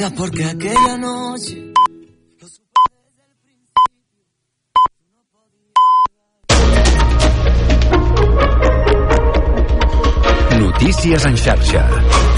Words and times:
Quizás 0.00 0.12
porque 0.14 0.42
aquella 0.44 0.96
noche 0.96 1.72
Notícies 10.58 11.24
en 11.26 11.36
xarxa. 11.36 12.29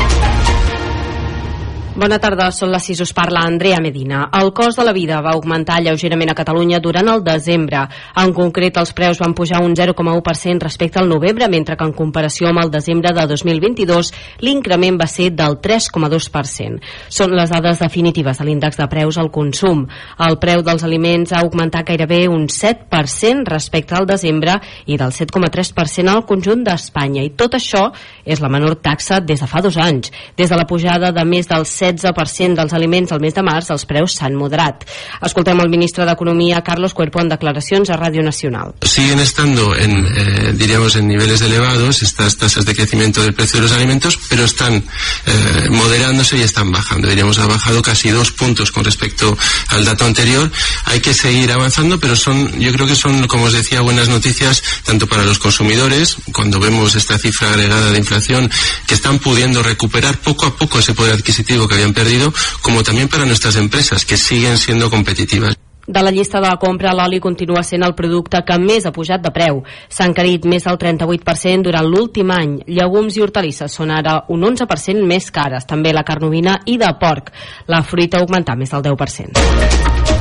Bona 2.02 2.16
tarda, 2.18 2.48
són 2.50 2.72
les 2.74 2.82
6, 2.88 3.00
us 3.04 3.12
parla 3.14 3.44
Andrea 3.46 3.76
Medina. 3.78 4.24
El 4.34 4.48
cost 4.50 4.80
de 4.80 4.82
la 4.82 4.92
vida 4.92 5.20
va 5.22 5.36
augmentar 5.36 5.76
lleugerament 5.84 6.32
a 6.32 6.34
Catalunya 6.34 6.80
durant 6.82 7.06
el 7.12 7.20
desembre. 7.22 7.84
En 8.18 8.32
concret, 8.34 8.80
els 8.80 8.90
preus 8.90 9.20
van 9.22 9.36
pujar 9.38 9.60
un 9.62 9.76
0,1% 9.78 10.64
respecte 10.66 10.98
al 10.98 11.06
novembre, 11.06 11.46
mentre 11.46 11.76
que 11.78 11.86
en 11.86 11.92
comparació 11.94 12.48
amb 12.50 12.58
el 12.64 12.72
desembre 12.74 13.12
de 13.14 13.26
2022 13.30 14.10
l'increment 14.42 14.98
va 14.98 15.06
ser 15.06 15.28
del 15.30 15.60
3,2%. 15.62 16.80
Són 17.06 17.36
les 17.38 17.54
dades 17.54 17.78
definitives 17.84 18.42
de 18.42 18.48
l'índex 18.50 18.82
de 18.82 18.88
preus 18.90 19.20
al 19.22 19.30
consum. 19.30 19.86
El 20.26 20.40
preu 20.42 20.66
dels 20.66 20.82
aliments 20.82 21.30
ha 21.30 21.44
augmentat 21.46 21.86
gairebé 21.86 22.24
un 22.26 22.48
7% 22.50 23.46
respecte 23.46 23.94
al 23.94 24.10
desembre 24.10 24.58
i 24.90 24.98
del 24.98 25.14
7,3% 25.14 26.16
al 26.16 26.26
conjunt 26.26 26.66
d'Espanya. 26.66 27.22
I 27.22 27.30
tot 27.38 27.54
això 27.54 27.92
és 28.26 28.42
la 28.42 28.50
menor 28.50 28.80
taxa 28.82 29.22
des 29.22 29.38
de 29.38 29.46
fa 29.46 29.62
dos 29.62 29.78
anys. 29.78 30.10
Des 30.34 30.50
de 30.50 30.58
la 30.58 30.66
pujada 30.66 31.14
de 31.14 31.28
més 31.30 31.46
del 31.46 31.62
16% 31.92 32.56
dels 32.58 32.72
aliments 32.72 33.12
al 33.12 33.20
mes 33.20 33.34
de 33.34 33.44
març, 33.44 33.70
els 33.74 33.84
preus 33.88 34.16
s'han 34.18 34.36
moderat. 34.38 34.86
Escoltem 35.22 35.60
el 35.60 35.70
ministre 35.72 36.06
d'Economia, 36.08 36.62
Carlos 36.64 36.94
Cuerpo, 36.94 37.20
en 37.20 37.30
declaracions 37.32 37.90
a 37.90 37.96
Radio 37.96 38.22
Nacional. 38.22 38.74
Siguen 38.82 39.20
estando 39.20 39.76
en, 39.76 40.06
eh, 40.06 40.52
diríamos, 40.54 40.96
en 40.96 41.08
niveles 41.08 41.40
elevados 41.42 42.02
estas 42.02 42.36
tasas 42.36 42.64
de 42.64 42.74
crecimiento 42.74 43.22
del 43.22 43.34
precio 43.34 43.60
de 43.60 43.66
los 43.66 43.72
alimentos, 43.72 44.18
pero 44.28 44.44
están 44.44 44.74
eh, 44.74 45.68
moderándose 45.70 46.38
y 46.38 46.42
están 46.42 46.72
bajando. 46.72 47.08
Diríamos, 47.08 47.38
ha 47.38 47.46
bajado 47.46 47.82
casi 47.82 48.10
dos 48.10 48.32
puntos 48.32 48.72
con 48.72 48.84
respecto 48.84 49.36
al 49.68 49.84
dato 49.84 50.04
anterior. 50.04 50.50
Hay 50.84 51.00
que 51.00 51.14
seguir 51.14 51.50
avanzando, 51.52 51.98
pero 51.98 52.16
son, 52.16 52.58
yo 52.58 52.72
creo 52.72 52.86
que 52.86 52.96
son, 52.96 53.26
como 53.26 53.44
os 53.44 53.52
decía, 53.52 53.80
buenas 53.80 54.08
noticias 54.08 54.62
tanto 54.84 55.06
para 55.06 55.24
los 55.24 55.38
consumidores, 55.38 56.16
cuando 56.32 56.58
vemos 56.58 56.94
esta 56.94 57.18
cifra 57.18 57.50
agregada 57.50 57.90
de 57.90 57.98
inflación, 57.98 58.50
que 58.86 58.94
están 58.94 59.18
pudiendo 59.18 59.62
recuperar 59.62 60.18
poco 60.18 60.46
a 60.46 60.56
poco 60.56 60.78
ese 60.78 60.94
poder 60.94 61.14
adquisitivo 61.14 61.68
que 61.68 61.76
habían 61.82 61.94
perdido, 61.94 62.32
como 62.60 62.82
también 62.82 63.08
para 63.08 63.26
nuestras 63.26 63.56
empresas, 63.56 64.04
que 64.04 64.16
siguen 64.16 64.56
siendo 64.58 64.90
competitivas. 64.90 65.56
De 65.84 66.00
la 66.00 66.12
llista 66.12 66.40
de 66.40 66.46
la 66.46 66.58
compra, 66.62 66.92
l'oli 66.94 67.18
continua 67.18 67.64
sent 67.66 67.82
el 67.82 67.96
producte 67.98 68.38
que 68.46 68.58
més 68.62 68.86
ha 68.86 68.92
pujat 68.94 69.24
de 69.24 69.32
preu. 69.34 69.64
S'ha 69.90 70.06
encarit 70.06 70.46
més 70.46 70.62
del 70.68 70.78
38% 70.78 71.66
durant 71.66 71.90
l'últim 71.90 72.30
any. 72.30 72.60
Llegums 72.70 73.18
i 73.18 73.26
hortalisses 73.26 73.74
són 73.80 73.90
ara 73.90 74.20
un 74.30 74.46
11% 74.46 75.02
més 75.02 75.30
cares, 75.34 75.66
també 75.66 75.90
la 75.92 76.06
carn 76.06 76.30
ovina 76.30 76.60
i 76.70 76.78
de 76.78 76.94
porc. 77.02 77.34
La 77.66 77.82
fruita 77.82 78.20
ha 78.20 78.22
augmentat 78.22 78.62
més 78.62 78.70
del 78.70 78.86
10%. 78.92 80.11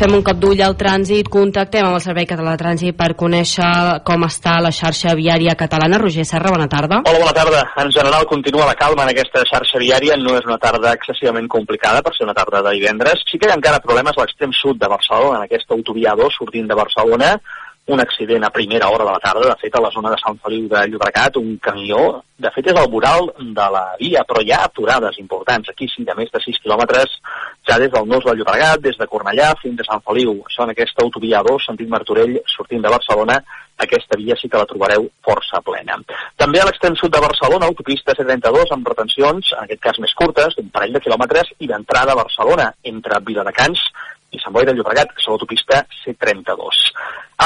Fem 0.00 0.14
un 0.16 0.22
cop 0.24 0.38
d'ull 0.40 0.60
al 0.64 0.78
trànsit, 0.80 1.26
contactem 1.28 1.84
amb 1.84 1.98
el 1.98 2.00
Servei 2.00 2.24
Català 2.24 2.54
de 2.54 2.60
Trànsit 2.62 2.96
per 2.96 3.10
conèixer 3.20 3.66
com 4.08 4.22
està 4.24 4.54
la 4.64 4.70
xarxa 4.72 5.12
viària 5.18 5.52
catalana. 5.60 5.98
Roger 6.00 6.24
Serra, 6.24 6.54
bona 6.54 6.70
tarda. 6.72 7.02
Hola, 7.04 7.20
bona 7.20 7.34
tarda. 7.36 7.60
En 7.82 7.92
general 7.92 8.24
continua 8.30 8.64
la 8.70 8.78
calma 8.80 9.04
en 9.04 9.10
aquesta 9.12 9.42
xarxa 9.50 9.82
viària. 9.82 10.16
No 10.16 10.38
és 10.38 10.48
una 10.48 10.56
tarda 10.62 10.94
excessivament 10.96 11.50
complicada 11.52 12.00
per 12.00 12.14
ser 12.16 12.24
una 12.24 12.36
tarda 12.38 12.62
de 12.64 12.72
divendres. 12.78 13.26
Sí 13.28 13.36
que 13.36 13.50
hi 13.50 13.52
ha 13.52 13.58
encara 13.60 13.82
problemes 13.84 14.16
a 14.16 14.24
l'extrem 14.24 14.56
sud 14.56 14.80
de 14.80 14.88
Barcelona, 14.88 15.42
en 15.42 15.50
aquesta 15.50 15.76
autovia 15.76 16.16
2 16.16 16.40
sortint 16.40 16.72
de 16.72 16.80
Barcelona, 16.80 17.34
un 17.90 18.00
accident 18.00 18.44
a 18.44 18.50
primera 18.50 18.88
hora 18.88 19.04
de 19.04 19.10
la 19.10 19.18
tarda, 19.18 19.48
de 19.48 19.56
fet, 19.60 19.74
a 19.74 19.80
la 19.82 19.90
zona 19.90 20.10
de 20.10 20.18
Sant 20.22 20.38
Feliu 20.42 20.68
de 20.70 20.86
Llobregat, 20.88 21.36
un 21.36 21.56
camió, 21.62 22.22
de 22.40 22.50
fet 22.54 22.70
és 22.72 22.78
el 22.80 22.90
voral 22.92 23.30
de 23.38 23.66
la 23.74 23.84
via, 24.00 24.22
però 24.28 24.42
hi 24.42 24.52
ha 24.54 24.62
aturades 24.64 25.18
importants, 25.22 25.68
aquí 25.70 25.88
sí, 25.90 26.04
de 26.06 26.14
més 26.18 26.30
de 26.32 26.42
6 26.44 26.60
quilòmetres, 26.64 27.16
ja 27.68 27.78
des 27.82 27.90
del 27.92 28.06
Nus 28.08 28.24
de 28.24 28.36
Llobregat, 28.36 28.80
des 28.84 28.98
de 29.00 29.08
Cornellà 29.10 29.50
fins 29.62 29.82
a 29.82 29.88
Sant 29.88 30.04
Feliu, 30.06 30.36
això 30.46 30.64
en 30.64 30.74
aquesta 30.74 31.04
autovia 31.04 31.42
2, 31.46 31.66
sentit 31.66 31.90
Martorell, 31.90 32.38
sortint 32.54 32.86
de 32.86 32.94
Barcelona, 32.94 33.40
aquesta 33.80 34.18
via 34.20 34.36
sí 34.36 34.48
que 34.48 34.60
la 34.60 34.68
trobareu 34.68 35.06
força 35.24 35.62
plena. 35.64 35.96
També 36.36 36.60
a 36.60 36.66
l'extrem 36.68 36.96
sud 37.00 37.14
de 37.14 37.24
Barcelona, 37.24 37.66
autopista 37.66 38.14
C32 38.16 38.74
amb 38.76 38.88
retencions, 38.92 39.54
en 39.56 39.66
aquest 39.66 39.82
cas 39.88 40.00
més 40.04 40.14
curtes, 40.14 40.56
d'un 40.56 40.70
parell 40.72 40.96
de 40.96 41.02
quilòmetres, 41.04 41.54
i 41.58 41.68
d'entrada 41.70 42.12
a 42.12 42.20
Barcelona, 42.22 42.70
entre 42.92 43.22
Viladecans 43.26 43.88
i 44.30 44.40
Sant 44.42 44.54
Boi 44.54 44.66
de 44.68 44.74
Llobregat, 44.76 45.14
és 45.18 45.26
l'autopista 45.28 45.82
C32. 46.02 46.84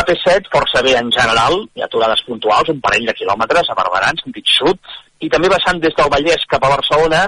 AP7, 0.00 0.50
força 0.53 0.83
bé 0.84 0.97
en 0.99 1.11
general, 1.15 1.61
hi 1.75 1.83
ha 1.83 1.89
aturades 1.89 2.25
puntuals, 2.27 2.71
un 2.72 2.83
parell 2.84 3.06
de 3.09 3.15
quilòmetres 3.17 3.71
a 3.71 3.78
Barberà, 3.78 4.11
en 4.12 4.21
sentit 4.22 4.50
sud, 4.50 4.81
i 5.22 5.31
també 5.33 5.50
baixant 5.53 5.81
des 5.81 5.95
del 5.97 6.11
Vallès 6.12 6.47
cap 6.50 6.65
a 6.67 6.72
Barcelona, 6.75 7.25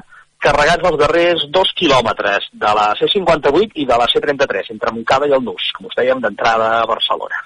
carregats 0.47 0.89
els 0.91 0.99
darrers 1.01 1.45
dos 1.55 1.71
quilòmetres 1.79 2.51
de 2.65 2.73
la 2.79 2.89
C58 3.01 3.83
i 3.83 3.87
de 3.89 4.01
la 4.01 4.09
C33, 4.13 4.73
entre 4.77 4.93
Montcada 4.93 5.31
i 5.31 5.37
el 5.39 5.45
Nus, 5.47 5.71
com 5.77 5.89
us 5.89 5.97
dèiem, 5.99 6.21
d'entrada 6.25 6.73
a 6.81 6.89
Barcelona. 6.91 7.41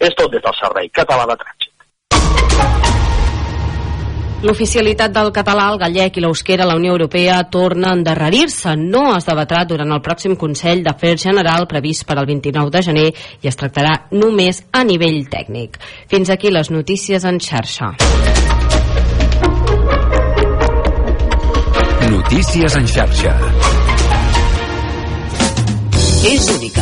És 0.00 0.16
tot 0.18 0.32
des 0.32 0.42
del 0.42 0.58
Servei 0.60 0.90
Català 1.00 1.28
de 1.30 1.38
Trànsit. 1.44 2.91
L'oficialitat 4.42 5.12
del 5.14 5.28
català, 5.30 5.68
el 5.70 5.78
gallec 5.78 6.16
i 6.18 6.22
l'eusquera 6.24 6.64
a 6.64 6.66
la 6.66 6.74
Unió 6.74 6.90
Europea 6.96 7.36
torna 7.46 7.92
a 7.92 7.94
endarrerir-se. 7.94 8.72
No 8.74 9.04
es 9.14 9.28
debatrà 9.28 9.60
durant 9.70 9.94
el 9.94 10.02
pròxim 10.02 10.34
Consell 10.34 10.82
d'Afers 10.82 11.22
General 11.28 11.68
previst 11.70 12.02
per 12.08 12.16
al 12.18 12.26
29 12.26 12.74
de 12.74 12.82
gener 12.82 13.06
i 13.12 13.50
es 13.50 13.58
tractarà 13.60 13.92
només 14.10 14.64
a 14.74 14.82
nivell 14.82 15.20
tècnic. 15.30 15.78
Fins 16.10 16.34
aquí 16.34 16.50
les 16.50 16.72
notícies 16.74 17.22
en 17.22 17.38
xarxa. 17.38 17.92
Notícies 22.10 22.76
en 22.82 22.90
xarxa. 22.96 23.38
És 26.32 26.50
única, 26.50 26.81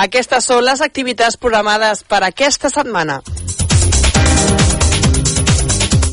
Aquestes 0.00 0.46
són 0.48 0.62
les 0.64 0.80
activitats 0.80 1.36
programades 1.36 2.00
per 2.08 2.22
aquesta 2.24 2.70
setmana. 2.72 3.18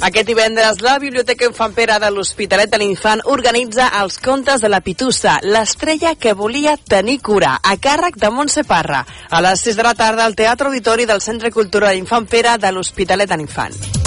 Aquest 0.08 0.28
divendres, 0.28 0.82
la 0.84 0.98
Biblioteca 1.00 1.48
Infant 1.48 1.72
Pere 1.78 1.96
de 2.04 2.10
l'Hospitalet 2.12 2.70
de 2.74 2.80
l'Infant 2.82 3.24
organitza 3.34 3.88
els 4.02 4.20
contes 4.24 4.62
de 4.62 4.70
la 4.70 4.82
Pitussa, 4.84 5.38
l'estrella 5.42 6.14
que 6.20 6.36
volia 6.38 6.76
tenir 6.78 7.18
cura, 7.24 7.56
a 7.64 7.78
càrrec 7.82 8.20
de 8.20 8.30
Montse 8.30 8.66
Parra. 8.68 9.06
A 9.32 9.42
les 9.42 9.64
6 9.70 9.80
de 9.80 9.88
la 9.88 9.96
tarda, 9.96 10.26
al 10.26 10.36
Teatre 10.36 10.68
Auditori 10.68 11.08
del 11.08 11.24
Centre 11.24 11.52
Cultural 11.56 11.96
Infant 11.96 12.28
Pere 12.28 12.58
de 12.60 12.76
l'Hospitalet 12.76 13.32
de 13.32 13.40
l'Infant. 13.40 14.07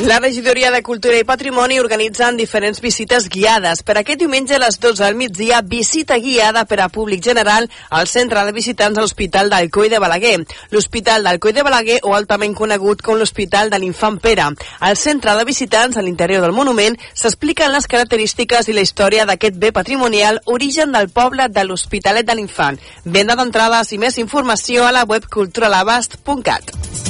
La 0.00 0.20
regidoria 0.20 0.70
de 0.70 0.80
Cultura 0.84 1.18
i 1.18 1.24
Patrimoni 1.26 1.80
organitzen 1.82 2.36
diferents 2.38 2.78
visites 2.78 3.24
guiades. 3.28 3.80
Per 3.82 3.96
aquest 3.98 4.20
diumenge 4.20 4.54
a 4.54 4.60
les 4.62 4.76
12 4.78 5.02
del 5.02 5.16
migdia, 5.18 5.58
visita 5.60 6.20
guiada 6.22 6.62
per 6.70 6.78
a 6.80 6.86
públic 6.88 7.24
general 7.24 7.66
al 7.90 8.06
centre 8.06 8.44
de 8.46 8.52
visitants 8.54 8.94
de 8.94 9.02
l'Hospital 9.02 9.50
d'Alcoi 9.50 9.90
de 9.90 9.98
Balaguer. 9.98 10.36
L'Hospital 10.70 11.26
d'Alcoi 11.26 11.52
de 11.52 11.66
Balaguer, 11.66 11.98
o 12.04 12.14
altament 12.14 12.54
conegut 12.54 13.02
com 13.02 13.18
l'Hospital 13.18 13.74
de 13.74 13.82
l'Infant 13.82 14.20
Pere. 14.22 14.46
Al 14.78 14.96
centre 14.96 15.34
de 15.34 15.44
visitants, 15.44 15.98
a 15.98 16.06
l'interior 16.06 16.46
del 16.46 16.54
monument, 16.54 16.94
s'expliquen 17.12 17.74
les 17.74 17.90
característiques 17.90 18.70
i 18.70 18.78
la 18.78 18.86
història 18.86 19.26
d'aquest 19.26 19.58
bé 19.58 19.72
patrimonial, 19.74 20.38
origen 20.46 20.94
del 20.94 21.10
poble 21.10 21.50
de 21.50 21.66
l'Hospitalet 21.66 22.22
de 22.22 22.38
l'Infant. 22.38 22.78
Venda 23.02 23.34
d'entrades 23.34 23.90
i 23.90 23.98
més 23.98 24.22
informació 24.22 24.86
a 24.86 24.94
la 24.94 25.02
web 25.10 25.26
culturalabast.cat. 25.26 27.07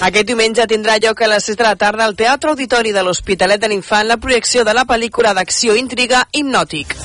Aquest 0.00 0.30
diumenge 0.30 0.64
tindrà 0.64 0.94
lloc 1.04 1.20
a 1.20 1.26
les 1.28 1.44
6 1.50 1.58
de 1.60 1.66
la 1.66 1.74
tarda 1.76 2.06
al 2.06 2.16
Teatre 2.16 2.54
Auditori 2.54 2.96
de 2.96 3.04
l'Hospitalet 3.04 3.60
de 3.60 3.68
l'Infant 3.68 4.08
la 4.08 4.16
projecció 4.16 4.64
de 4.64 4.72
la 4.72 4.88
pel·lícula 4.88 5.36
d'acció 5.36 5.76
intriga 5.76 6.24
Hipnòtic. 6.32 6.96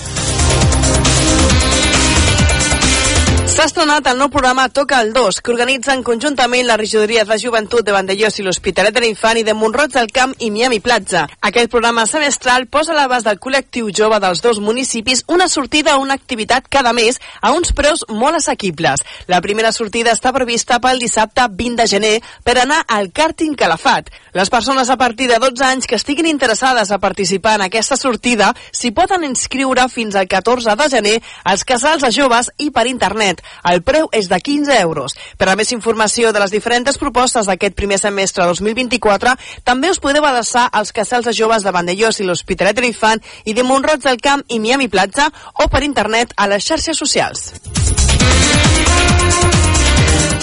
S'ha 3.55 3.69
estrenat 3.69 4.03
el 4.11 4.17
nou 4.19 4.27
programa 4.27 4.65
Toca 4.67 4.97
el 4.99 5.13
2, 5.15 5.37
que 5.39 5.53
organitzen 5.53 6.01
conjuntament 6.03 6.65
la 6.67 6.75
regidoria 6.75 7.21
de 7.23 7.37
joventut 7.39 7.85
de 7.87 7.93
Vandellós 7.95 8.35
i 8.41 8.43
l'Hospitalet 8.43 8.91
de 8.91 8.99
l'Infant 8.99 9.37
i 9.39 9.45
de 9.47 9.53
Montroig 9.55 9.93
del 9.93 10.09
Camp 10.11 10.33
i 10.43 10.49
Miami 10.51 10.81
Platja. 10.83 11.21
Aquest 11.39 11.71
programa 11.71 12.03
semestral 12.03 12.65
posa 12.67 12.91
a 12.91 12.97
l'abast 12.97 13.29
del 13.29 13.39
col·lectiu 13.39 13.93
jove 13.95 14.19
dels 14.19 14.41
dos 14.43 14.59
municipis 14.59 15.23
una 15.31 15.47
sortida 15.47 15.93
o 15.95 16.01
una 16.03 16.17
activitat 16.19 16.67
cada 16.67 16.91
mes 16.91 17.21
a 17.39 17.53
uns 17.55 17.71
preus 17.71 18.03
molt 18.09 18.41
assequibles. 18.41 19.05
La 19.31 19.39
primera 19.39 19.71
sortida 19.71 20.11
està 20.11 20.35
prevista 20.35 20.81
pel 20.83 20.99
dissabte 20.99 21.47
20 21.47 21.79
de 21.79 21.87
gener 21.93 22.13
per 22.43 22.57
anar 22.59 22.81
al 22.91 23.07
càrting 23.15 23.55
Calafat. 23.55 24.11
Les 24.35 24.51
persones 24.51 24.91
a 24.91 24.99
partir 24.99 25.29
de 25.31 25.39
12 25.39 25.63
anys 25.63 25.87
que 25.87 25.95
estiguin 25.95 26.27
interessades 26.27 26.91
a 26.91 26.99
participar 26.99 27.55
en 27.55 27.69
aquesta 27.69 27.95
sortida 27.95 28.51
s'hi 28.73 28.91
poden 28.91 29.23
inscriure 29.23 29.87
fins 29.87 30.19
al 30.19 30.27
14 30.27 30.75
de 30.75 30.91
gener 30.97 31.17
als 31.45 31.63
casals 31.63 32.03
de 32.03 32.11
joves 32.11 32.51
i 32.59 32.67
per 32.75 32.87
internet. 32.91 33.44
El 33.71 33.81
preu 33.83 34.09
és 34.11 34.29
de 34.31 34.39
15 34.39 34.79
euros. 34.81 35.15
Per 35.37 35.49
a 35.49 35.55
més 35.55 35.71
informació 35.75 36.31
de 36.33 36.41
les 36.43 36.53
diferents 36.53 36.97
propostes 37.01 37.49
d'aquest 37.49 37.75
primer 37.75 37.99
semestre 38.01 38.45
2024, 38.45 39.35
també 39.63 39.91
us 39.91 40.01
podeu 40.03 40.25
adreçar 40.25 40.67
als 40.71 40.93
casals 40.95 41.25
de 41.25 41.33
joves 41.33 41.63
de 41.63 41.73
Vandellós 41.75 42.19
i 42.19 42.27
l'Hospitalet 42.27 42.75
de 42.75 42.85
l'Infant 42.85 43.23
i 43.45 43.53
de 43.53 43.63
Montroig 43.63 44.03
del 44.05 44.21
Camp 44.21 44.45
i 44.49 44.59
Miami 44.59 44.87
Platja 44.87 45.29
o 45.63 45.69
per 45.69 45.83
internet 45.83 46.33
a 46.37 46.47
les 46.51 46.65
xarxes 46.65 46.97
socials. 46.97 47.51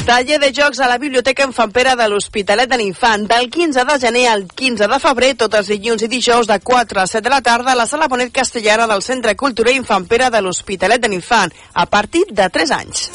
Taller 0.07 0.41
de 0.41 0.51
jocs 0.53 0.81
a 0.81 0.89
la 0.89 0.99
Biblioteca 0.99 1.45
Infampera 1.47 1.95
de 1.95 2.09
l'Hospitalet 2.11 2.67
de 2.67 2.77
l'Infant 2.81 3.29
del 3.31 3.47
15 3.55 3.85
de 3.87 3.99
gener 4.03 4.25
al 4.27 4.43
15 4.51 4.89
de 4.91 4.99
febrer, 4.99 5.29
tots 5.39 5.61
els 5.61 5.71
dilluns 5.71 6.03
i 6.03 6.09
dijous 6.11 6.49
de 6.51 6.59
4 6.59 7.01
a 7.05 7.07
7 7.07 7.23
de 7.29 7.31
la 7.31 7.41
tarda 7.41 7.71
a 7.73 7.79
la 7.79 7.87
Sala 7.87 8.09
Bonet 8.11 8.33
Castellana 8.35 8.89
del 8.91 9.07
Centre 9.07 9.37
Cultural 9.37 9.79
Infampera 9.79 10.29
de 10.35 10.43
l'Hospitalet 10.43 10.99
de 10.99 11.13
l'Infant, 11.13 11.55
a 11.75 11.87
partir 11.87 12.25
de 12.31 12.51
3 12.51 12.75
anys. 12.81 13.07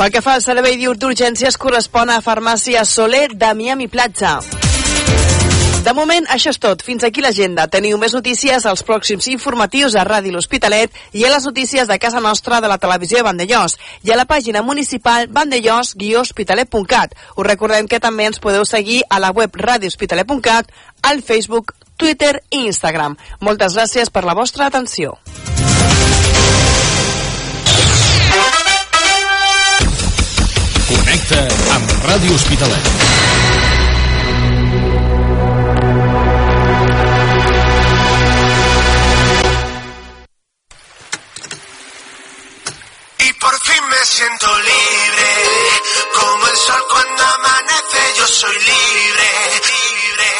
Pel 0.00 0.10
que 0.10 0.24
fa 0.24 0.38
al 0.38 0.42
servei 0.42 0.80
d'urgències 0.80 1.60
correspon 1.60 2.08
a 2.08 2.22
Farmàcia 2.24 2.86
Soler 2.88 3.28
de 3.36 3.52
Miami 3.54 3.92
Platja. 3.92 4.38
De 5.82 5.90
moment, 5.98 6.22
això 6.30 6.52
és 6.54 6.60
tot. 6.62 6.82
Fins 6.86 7.02
aquí 7.02 7.18
l'agenda. 7.24 7.64
Teniu 7.66 7.96
més 7.98 8.12
notícies 8.14 8.62
als 8.70 8.84
pròxims 8.86 9.26
informatius 9.32 9.96
a 9.98 10.04
Ràdio 10.06 10.30
L'Hospitalet 10.36 10.94
i 11.18 11.24
a 11.26 11.30
les 11.32 11.42
notícies 11.48 11.88
de 11.90 11.96
casa 11.98 12.20
nostra 12.22 12.60
de 12.62 12.70
la 12.70 12.78
televisió 12.78 13.18
de 13.18 13.24
Vandellós 13.26 13.74
i 14.06 14.12
a 14.14 14.18
la 14.20 14.28
pàgina 14.30 14.62
municipal 14.62 15.26
vandellós-hospitalet.cat. 15.34 17.16
Us 17.34 17.46
recordem 17.48 17.90
que 17.90 17.98
també 17.98 18.28
ens 18.30 18.38
podeu 18.38 18.62
seguir 18.64 19.00
a 19.10 19.18
la 19.18 19.32
web 19.34 19.58
radiohospitalet.cat, 19.58 20.70
al 21.02 21.22
Facebook, 21.26 21.74
Twitter 21.98 22.36
i 22.50 22.62
Instagram. 22.70 23.18
Moltes 23.40 23.74
gràcies 23.74 24.14
per 24.14 24.22
la 24.22 24.38
vostra 24.38 24.70
atenció. 24.70 25.18
Connecta 30.86 31.42
amb 31.74 31.98
Ràdio 32.06 32.38
Hospitalet. 32.38 33.41
Siento 44.04 44.46
libre, 44.46 45.28
como 46.14 46.48
el 46.48 46.56
sol 46.56 46.82
cuando 46.90 47.22
amanece, 47.22 48.00
yo 48.18 48.26
soy 48.26 48.54
libre, 48.54 49.28
libre. 49.70 50.30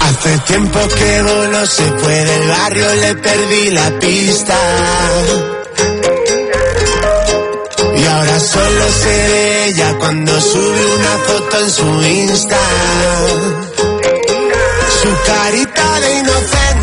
Hace 0.00 0.38
tiempo 0.40 0.80
que 0.88 1.22
no 1.52 1.66
se 1.66 1.84
puede, 1.92 2.36
el 2.36 2.48
barrio 2.48 2.94
le 2.94 3.14
perdí 3.16 3.70
la 3.70 3.98
pista. 4.00 4.58
Y 7.96 8.04
ahora 8.04 8.40
solo 8.40 8.84
sé 9.02 9.28
de 9.28 9.66
ella 9.68 9.96
cuando 9.98 10.40
sube 10.40 10.86
una 10.96 11.18
foto 11.18 11.58
en 11.60 11.70
su 11.70 12.02
Insta. 12.02 12.60
Su 15.02 15.16
carita 15.24 16.00
de 16.00 16.18
inocente 16.18 16.75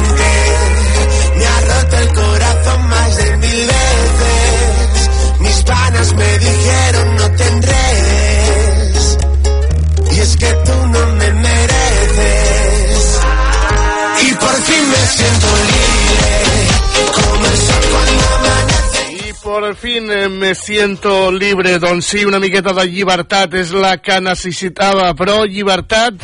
fin 19.84 20.10
eh, 20.10 20.30
me 20.30 20.56
siento 20.56 21.30
libre. 21.30 21.78
Doncs 21.78 22.06
sí, 22.06 22.24
una 22.24 22.40
miqueta 22.40 22.72
de 22.72 22.86
llibertat 22.88 23.58
és 23.60 23.74
la 23.76 23.98
que 24.00 24.16
necessitava, 24.24 25.10
però 25.20 25.42
llibertat 25.44 26.24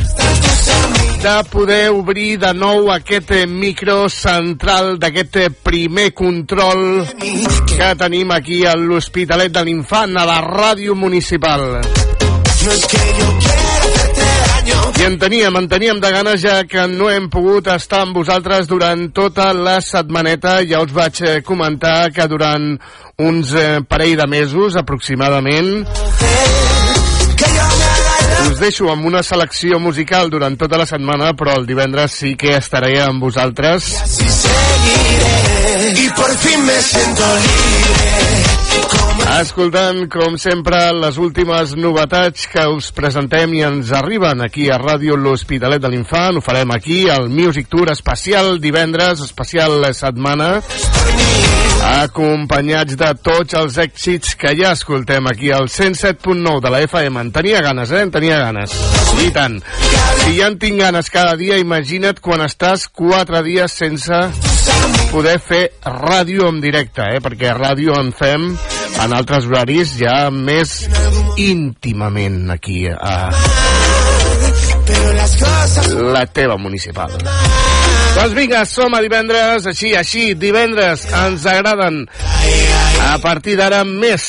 de 1.19 1.35
poder 1.51 1.89
obrir 1.91 2.37
de 2.39 2.53
nou 2.55 2.87
aquest 2.95 3.35
eh, 3.35 3.43
micro 3.51 4.07
central 4.07 4.95
d'aquest 5.01 5.35
eh, 5.43 5.49
primer 5.51 6.13
control 6.15 7.03
que 7.75 7.91
tenim 7.99 8.31
aquí 8.31 8.63
a 8.63 8.77
l'Hospitalet 8.79 9.51
de 9.59 9.67
l'Infant, 9.67 10.15
a 10.15 10.23
la 10.29 10.39
ràdio 10.45 10.95
municipal. 10.95 11.81
No 11.83 12.71
es 12.71 12.87
que 12.87 13.07
yo. 13.19 13.48
I 14.99 15.05
en 15.07 15.15
teníem, 15.15 15.55
en 15.55 15.67
teníem 15.71 15.99
de 16.03 16.09
ganes 16.11 16.41
ja 16.43 16.57
que 16.67 16.83
no 16.91 17.07
hem 17.07 17.29
pogut 17.31 17.69
estar 17.71 18.01
amb 18.03 18.17
vosaltres 18.19 18.67
durant 18.67 19.05
tota 19.15 19.53
la 19.55 19.77
setmaneta. 19.79 20.57
Ja 20.67 20.81
us 20.83 20.91
vaig 20.91 21.21
eh, 21.23 21.37
comentar 21.39 22.11
que 22.11 22.27
durant 22.27 22.73
uns 23.23 23.53
eh, 23.55 23.79
parell 23.87 24.17
de 24.19 24.27
mesos 24.27 24.75
aproximadament 24.75 25.85
us 28.49 28.59
deixo 28.59 28.89
amb 28.91 29.07
una 29.07 29.23
selecció 29.23 29.79
musical 29.79 30.29
durant 30.29 30.59
tota 30.59 30.81
la 30.81 30.87
setmana, 30.89 31.31
però 31.31 31.55
el 31.55 31.67
divendres 31.69 32.19
sí 32.19 32.35
que 32.35 32.57
estaré 32.57 32.97
amb 32.99 33.23
vosaltres. 33.23 34.28
Y 35.95 36.09
por 36.09 36.37
fin 36.37 36.65
me 36.65 36.81
siento 36.81 37.23
libre. 37.35 38.59
Escoltant, 39.39 40.07
com 40.11 40.35
sempre, 40.41 40.77
les 40.97 41.17
últimes 41.21 41.75
novetats 41.77 42.47
que 42.49 42.63
us 42.73 42.89
presentem 42.95 43.53
i 43.55 43.61
ens 43.63 43.91
arriben 43.95 44.41
aquí 44.43 44.67
a 44.67 44.79
Ràdio 44.81 45.15
L'Hospitalet 45.15 45.79
de 45.83 45.91
l'Infant. 45.93 46.39
Ho 46.39 46.43
farem 46.43 46.73
aquí, 46.75 47.03
al 47.13 47.29
Music 47.29 47.69
Tour 47.71 47.91
especial 47.93 48.57
divendres, 48.59 49.21
especial 49.23 49.85
setmana, 49.95 50.49
acompanyats 52.01 52.97
de 52.99 53.13
tots 53.23 53.55
els 53.59 53.77
èxits 53.79 54.35
que 54.39 54.55
ja 54.59 54.73
escoltem 54.75 55.29
aquí 55.31 55.53
al 55.55 55.69
107.9 55.69 56.59
de 56.65 56.73
la 56.73 56.83
FM. 56.89 57.21
En 57.21 57.31
tenia 57.31 57.61
ganes, 57.63 57.93
eh? 57.93 58.03
En 58.03 58.11
tenia 58.11 58.41
ganes. 58.43 58.75
I 59.23 59.31
tant. 59.35 59.59
Si 60.25 60.35
ja 60.39 60.49
en 60.49 60.59
tinc 60.59 60.81
ganes 60.81 61.13
cada 61.13 61.37
dia, 61.39 61.61
imagina't 61.61 62.19
quan 62.19 62.43
estàs 62.43 62.89
quatre 62.91 63.43
dies 63.45 63.77
sense 63.85 64.25
poder 65.11 65.39
fer 65.41 65.63
ràdio 65.83 66.49
en 66.49 66.59
directe, 66.61 67.01
eh? 67.15 67.21
perquè 67.23 67.53
ràdio 67.57 67.95
en 67.97 68.11
fem 68.13 68.49
en 68.99 69.15
altres 69.15 69.47
horaris 69.49 69.95
ja 69.99 70.29
més 70.33 70.83
íntimament 71.39 72.49
aquí 72.53 72.83
a 72.89 73.29
la 76.13 76.25
teva 76.33 76.57
municipal. 76.57 77.13
Doncs 78.15 78.33
vinga, 78.35 78.63
som 78.65 78.93
a 78.97 79.01
divendres, 79.05 79.67
així, 79.69 79.93
així, 79.97 80.33
divendres 80.37 81.05
ens 81.13 81.45
agraden 81.47 82.01
a 83.05 83.15
partir 83.23 83.55
d'ara 83.59 83.83
més 83.87 84.25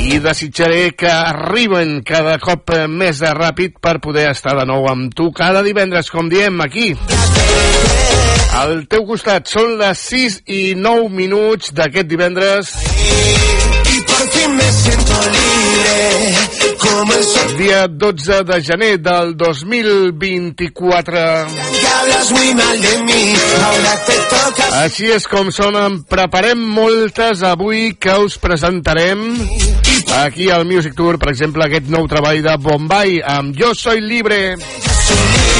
i 0.00 0.18
desitjaré 0.24 0.90
que 0.98 1.12
arriben 1.12 2.00
cada 2.06 2.38
cop 2.42 2.74
més 2.88 3.20
de 3.22 3.32
ràpid 3.36 3.78
per 3.80 3.98
poder 4.02 4.30
estar 4.32 4.56
de 4.58 4.66
nou 4.68 4.88
amb 4.90 5.14
tu 5.14 5.30
cada 5.36 5.64
divendres, 5.66 6.10
com 6.10 6.32
diem, 6.32 6.60
aquí. 6.64 6.94
Al 8.50 8.82
teu 8.90 9.04
costat 9.06 9.46
són 9.50 9.76
les 9.78 10.00
6 10.10 10.40
i 10.50 10.60
9 10.76 11.08
minuts 11.14 11.70
d'aquest 11.76 12.08
divendres 12.10 12.72
Y 12.74 14.00
por 14.08 14.24
fin 14.34 14.56
me 14.56 14.68
siento 14.72 15.14
libre 15.36 15.98
como 16.80 17.12
el 17.14 17.24
sol 17.24 17.56
Dia 17.58 17.86
12 17.88 18.42
de 18.44 18.62
gener 18.62 19.00
del 19.00 19.36
2024. 19.36 21.12
que 21.12 21.86
hablas 21.86 22.30
muy 22.32 22.54
mal 22.54 22.80
de 22.80 22.98
mí. 23.02 23.34
Ahora 23.64 24.04
te 24.06 24.16
toca 24.34 24.82
Així 24.82 25.10
és 25.12 25.26
com 25.28 25.52
sonen. 25.52 26.02
Preparem 26.08 26.58
moltes 26.58 27.44
avui 27.46 27.94
que 28.00 28.16
us 28.24 28.38
presentarem 28.40 29.26
aquí 30.24 30.50
al 30.50 30.64
Music 30.66 30.96
Tour, 30.96 31.18
per 31.20 31.30
exemple, 31.34 31.64
aquest 31.66 31.90
nou 31.92 32.08
treball 32.10 32.42
de 32.42 32.56
Bombay 32.58 33.20
amb 33.22 33.54
Jo 33.56 33.74
Soy 33.74 34.00
Libre. 34.00 34.56
Todos 34.56 35.59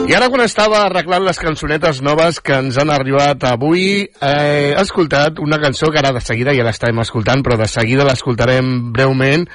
I 0.09 0.13
ara 0.17 0.27
quan 0.31 0.41
estava 0.43 0.81
arreglant 0.85 1.23
les 1.23 1.39
cançonetes 1.39 2.01
noves 2.03 2.39
que 2.43 2.57
ens 2.57 2.77
han 2.81 2.89
arribat 2.91 3.43
avui, 3.47 4.01
eh, 4.03 4.71
he 4.73 4.81
escoltat 4.81 5.39
una 5.39 5.59
cançó 5.61 5.91
que 5.91 6.01
ara 6.01 6.11
de 6.15 6.21
seguida 6.25 6.55
ja 6.57 6.65
l'estàvem 6.65 7.03
escoltant, 7.03 7.43
però 7.45 7.57
de 7.59 7.67
seguida 7.69 8.07
l'escoltarem 8.07 8.91
breument 8.91 9.45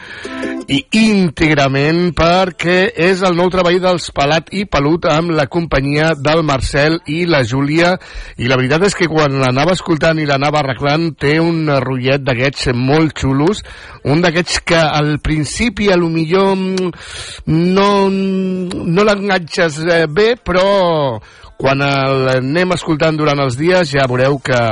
i 0.66 0.80
íntegrament 0.98 2.10
perquè 2.18 2.90
és 3.06 3.20
el 3.26 3.36
nou 3.38 3.50
treball 3.54 3.78
dels 3.82 4.08
Pelat 4.14 4.48
i 4.56 4.64
Pelut 4.66 5.06
amb 5.10 5.30
la 5.36 5.46
companyia 5.46 6.12
del 6.18 6.42
Marcel 6.46 6.98
i 7.06 7.20
la 7.30 7.44
Júlia. 7.46 7.92
I 8.38 8.50
la 8.50 8.58
veritat 8.58 8.86
és 8.88 8.96
que 8.98 9.06
quan 9.10 9.38
l'anava 9.42 9.76
escoltant 9.76 10.18
i 10.18 10.26
l'anava 10.26 10.62
arreglant 10.62 11.12
té 11.14 11.36
un 11.42 11.68
rotllet 11.70 12.24
d'aquests 12.26 12.72
molt 12.74 13.14
xulos 13.18 13.62
un 14.06 14.22
d'aquests 14.22 14.60
que 14.66 14.78
al 14.78 15.16
principi 15.18 15.88
a 15.90 15.96
lo 15.98 16.08
millor 16.10 16.54
mm, 16.54 16.90
no, 17.46 17.88
no 18.10 19.06
l'enganxes 19.06 19.80
eh, 19.82 20.04
però 20.44 21.20
quan 21.56 21.80
l'anem 21.80 22.74
escoltant 22.76 23.16
durant 23.16 23.40
els 23.40 23.56
dies 23.56 23.92
ja 23.94 24.08
veureu 24.10 24.40
que 24.44 24.62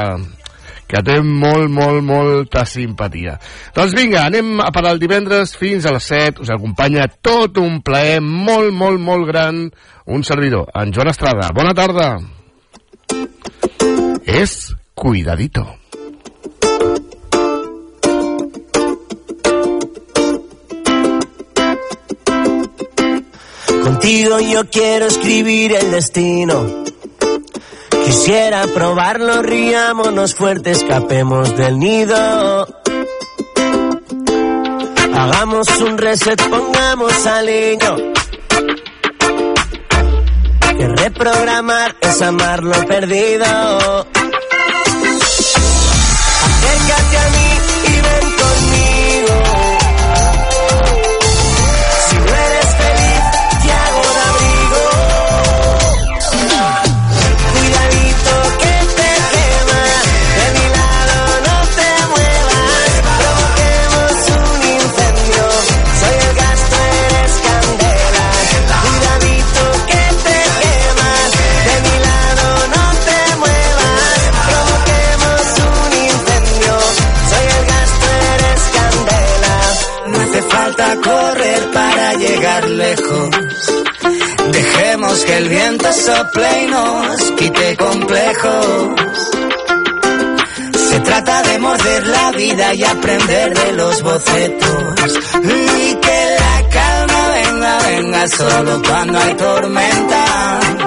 que 0.94 1.00
té 1.02 1.16
molt, 1.25 1.71
molt, 1.73 2.02
molta 2.04 2.64
simpatia. 2.68 3.38
Doncs 3.75 3.94
vinga, 3.97 4.26
anem 4.28 4.61
a 4.62 4.71
parar 4.75 4.94
el 4.94 5.00
divendres 5.02 5.56
fins 5.59 5.88
a 5.88 5.94
les 5.97 6.09
7. 6.11 6.44
Us 6.44 6.52
acompanya 6.54 7.09
tot 7.25 7.59
un 7.62 7.80
plaer 7.83 8.21
molt, 8.23 8.71
molt, 8.76 9.00
molt 9.00 9.26
gran. 9.30 9.64
Un 10.04 10.23
servidor, 10.23 10.68
en 10.76 10.92
Joan 10.92 11.11
Estrada. 11.14 11.49
Bona 11.56 11.73
tarda. 11.75 12.18
És 14.25 14.75
Cuidadito. 14.94 15.83
Contigo 23.84 24.40
yo 24.40 24.68
quiero 24.70 25.04
escribir 25.04 25.72
el 25.74 25.90
destino. 25.90 26.64
Quisiera 28.06 28.66
probarlo, 28.68 29.42
riámonos 29.42 30.34
fuerte, 30.34 30.70
escapemos 30.70 31.54
del 31.54 31.78
nido. 31.78 32.66
Hagamos 35.14 35.68
un 35.82 35.98
reset, 35.98 36.40
pongamos 36.48 37.26
al 37.26 37.44
niño. 37.44 37.96
Que 40.78 40.88
reprogramar 40.88 41.94
es 42.00 42.22
amar 42.22 42.64
lo 42.64 42.86
perdido. 42.86 43.44
Acércate 46.46 47.03
Que 85.23 85.37
el 85.38 85.49
viento 85.49 85.92
sople 85.92 86.64
y 86.64 86.66
nos 86.66 87.30
quite 87.38 87.76
complejos. 87.76 89.30
Se 90.88 91.00
trata 91.00 91.42
de 91.42 91.59
morder 91.61 92.06
la 92.09 92.30
vida 92.33 92.75
y 92.75 92.83
aprender 92.83 93.56
de 93.56 93.73
los 93.75 94.02
bocetos. 94.02 95.18
Y 95.44 95.94
que 95.94 96.37
la 96.38 96.68
calma 96.68 97.28
venga, 97.28 97.78
venga 97.87 98.28
solo 98.28 98.83
cuando 98.83 99.18
hay 99.21 99.35
tormenta. 99.35 100.83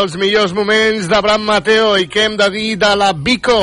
dels 0.00 0.14
millors 0.16 0.52
moments 0.56 1.08
de 1.10 1.18
Bram 1.20 1.42
Mateo 1.44 1.90
i 2.00 2.06
què 2.08 2.22
hem 2.24 2.36
de 2.40 2.46
dir 2.54 2.68
de 2.80 2.88
la 2.96 3.10
Bico. 3.12 3.58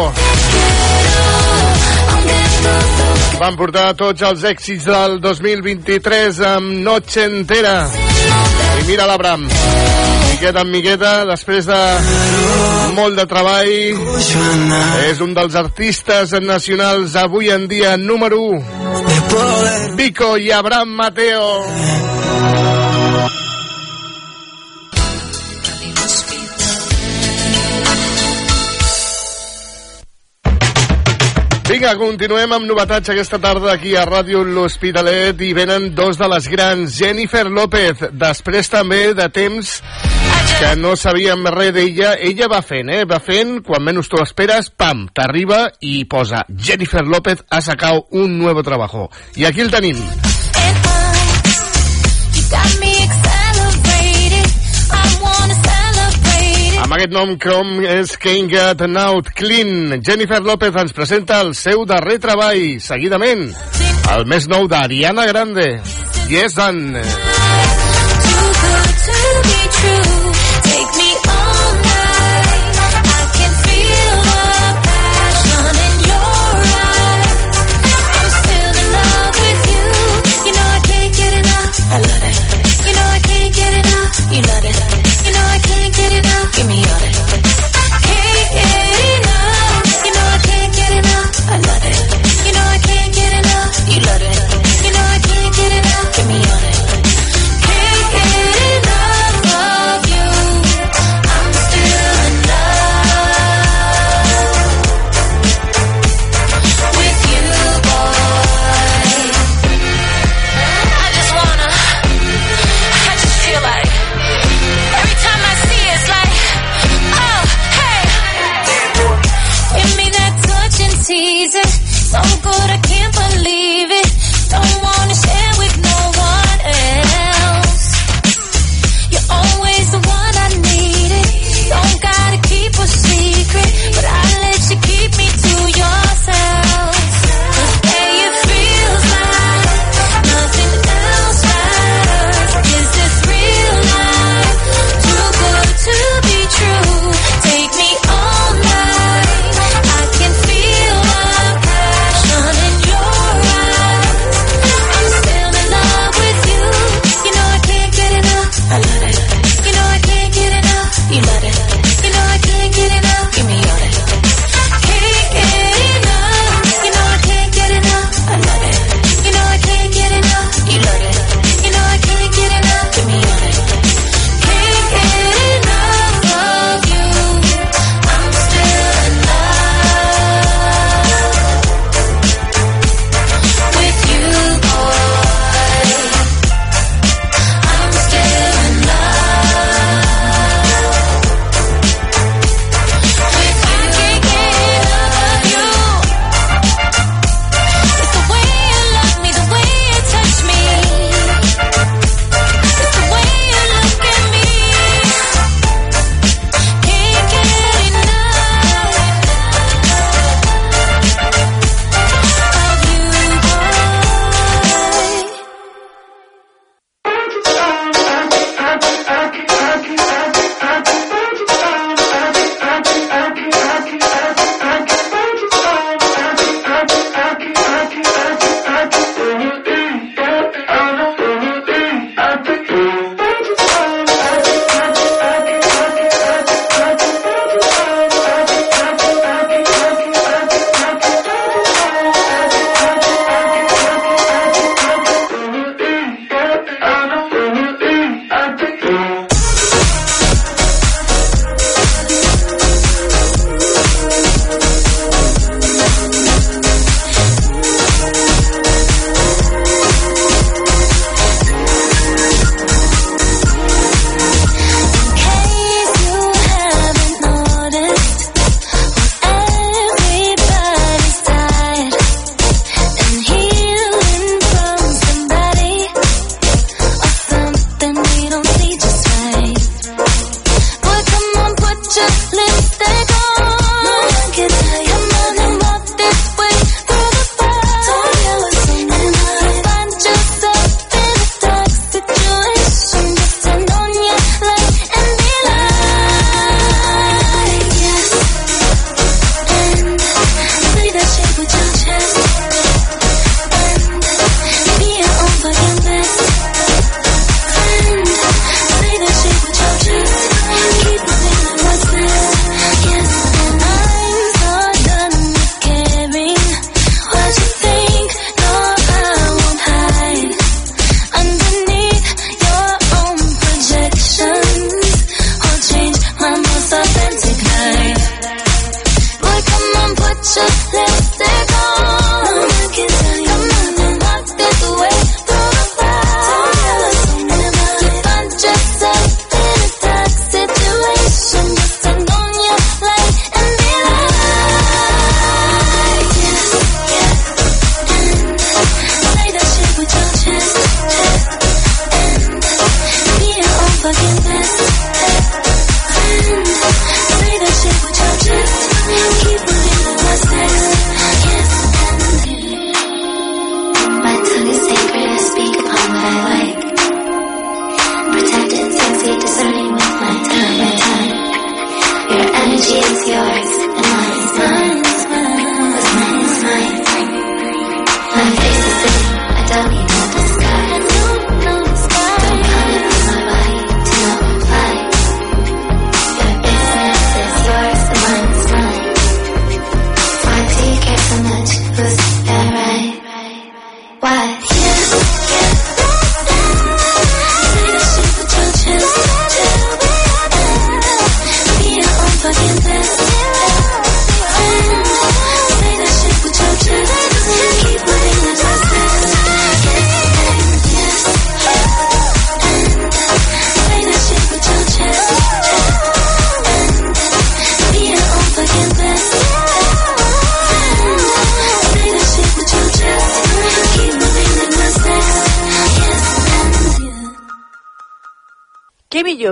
Van 3.40 3.58
portar 3.58 3.88
tots 3.98 4.22
els 4.28 4.44
èxits 4.46 4.86
del 4.86 5.18
2023 5.24 6.44
amb 6.52 6.78
Noche 6.86 7.26
Entera. 7.26 7.74
I 7.90 8.86
mira 8.86 9.10
la 9.10 9.18
Bram. 9.18 9.48
Miqueta 10.30 10.62
en 10.62 10.72
miqueta, 10.76 11.14
després 11.32 11.66
de 11.66 11.82
molt 12.94 13.18
de 13.18 13.26
treball, 13.34 13.74
és 15.10 15.26
un 15.26 15.34
dels 15.34 15.58
artistes 15.58 16.38
nacionals 16.46 17.18
avui 17.18 17.50
en 17.50 17.66
dia 17.72 17.98
número 17.98 18.44
1. 18.62 19.96
Bico 19.98 20.36
i 20.38 20.52
Abraham 20.54 21.00
Mateo. 21.02 22.77
Vinga, 31.68 31.90
continuem 32.00 32.54
amb 32.56 32.64
novetats 32.64 33.12
aquesta 33.12 33.36
tarda 33.44 33.74
aquí 33.74 33.92
a 34.00 34.06
Ràdio 34.08 34.40
L'Hospitalet 34.48 35.42
i 35.44 35.50
venen 35.52 35.90
dos 35.98 36.16
de 36.16 36.30
les 36.32 36.48
grans, 36.48 36.94
Jennifer 36.96 37.44
López, 37.52 38.06
després 38.16 38.72
també 38.72 39.02
de 39.18 39.26
temps 39.36 39.74
que 40.62 40.72
no 40.80 40.96
sabíem 40.96 41.44
res 41.52 41.74
d'ella, 41.76 42.14
ella 42.24 42.48
va 42.48 42.62
fent, 42.64 42.88
eh? 42.88 43.04
Va 43.04 43.20
fent, 43.20 43.58
quan 43.68 43.84
menys 43.84 44.08
tu 44.08 44.22
esperes, 44.24 44.72
pam, 44.72 45.10
t'arriba 45.12 45.66
i 45.84 46.06
posa 46.08 46.46
Jennifer 46.48 47.04
López 47.04 47.44
ha 47.52 47.60
sacat 47.60 48.16
un 48.16 48.40
nou 48.40 48.64
treball. 48.64 49.10
I 49.36 49.52
aquí 49.52 49.68
el 49.68 49.74
tenim. 49.76 50.00
You 52.32 52.48
got 52.48 52.80
me 52.80 52.97
Amb 56.88 56.96
aquest 56.96 57.12
nom 57.12 57.34
Chrome 57.36 57.84
és 57.84 58.14
Can't 58.16 58.48
Get 58.48 58.80
Out 59.02 59.34
Clean. 59.36 59.98
Jennifer 60.08 60.40
López 60.40 60.72
ens 60.80 60.96
presenta 60.96 61.42
el 61.44 61.52
seu 61.60 61.84
darrer 61.84 62.16
treball, 62.24 62.80
seguidament, 62.80 63.44
el 64.14 64.24
més 64.32 64.48
nou 64.48 64.70
d'Ariana 64.72 65.28
Grande. 65.28 65.68
Yes, 66.32 66.56
and... 66.56 66.96
Too 68.24 68.48
good 68.64 68.96
to 69.04 69.20
be 69.44 69.60
true. 69.82 70.32
Take 70.64 70.96
me 70.96 71.17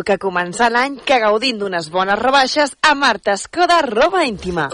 que 0.05 0.19
començar 0.21 0.69
l'any 0.71 0.99
que 1.03 1.17
gaudint 1.19 1.57
d'unes 1.59 1.89
bones 1.91 2.19
rebaixes 2.21 2.75
a 2.85 2.93
Marta 2.95 3.33
Escoda 3.33 3.81
Roba 3.83 4.23
Íntima. 4.29 4.69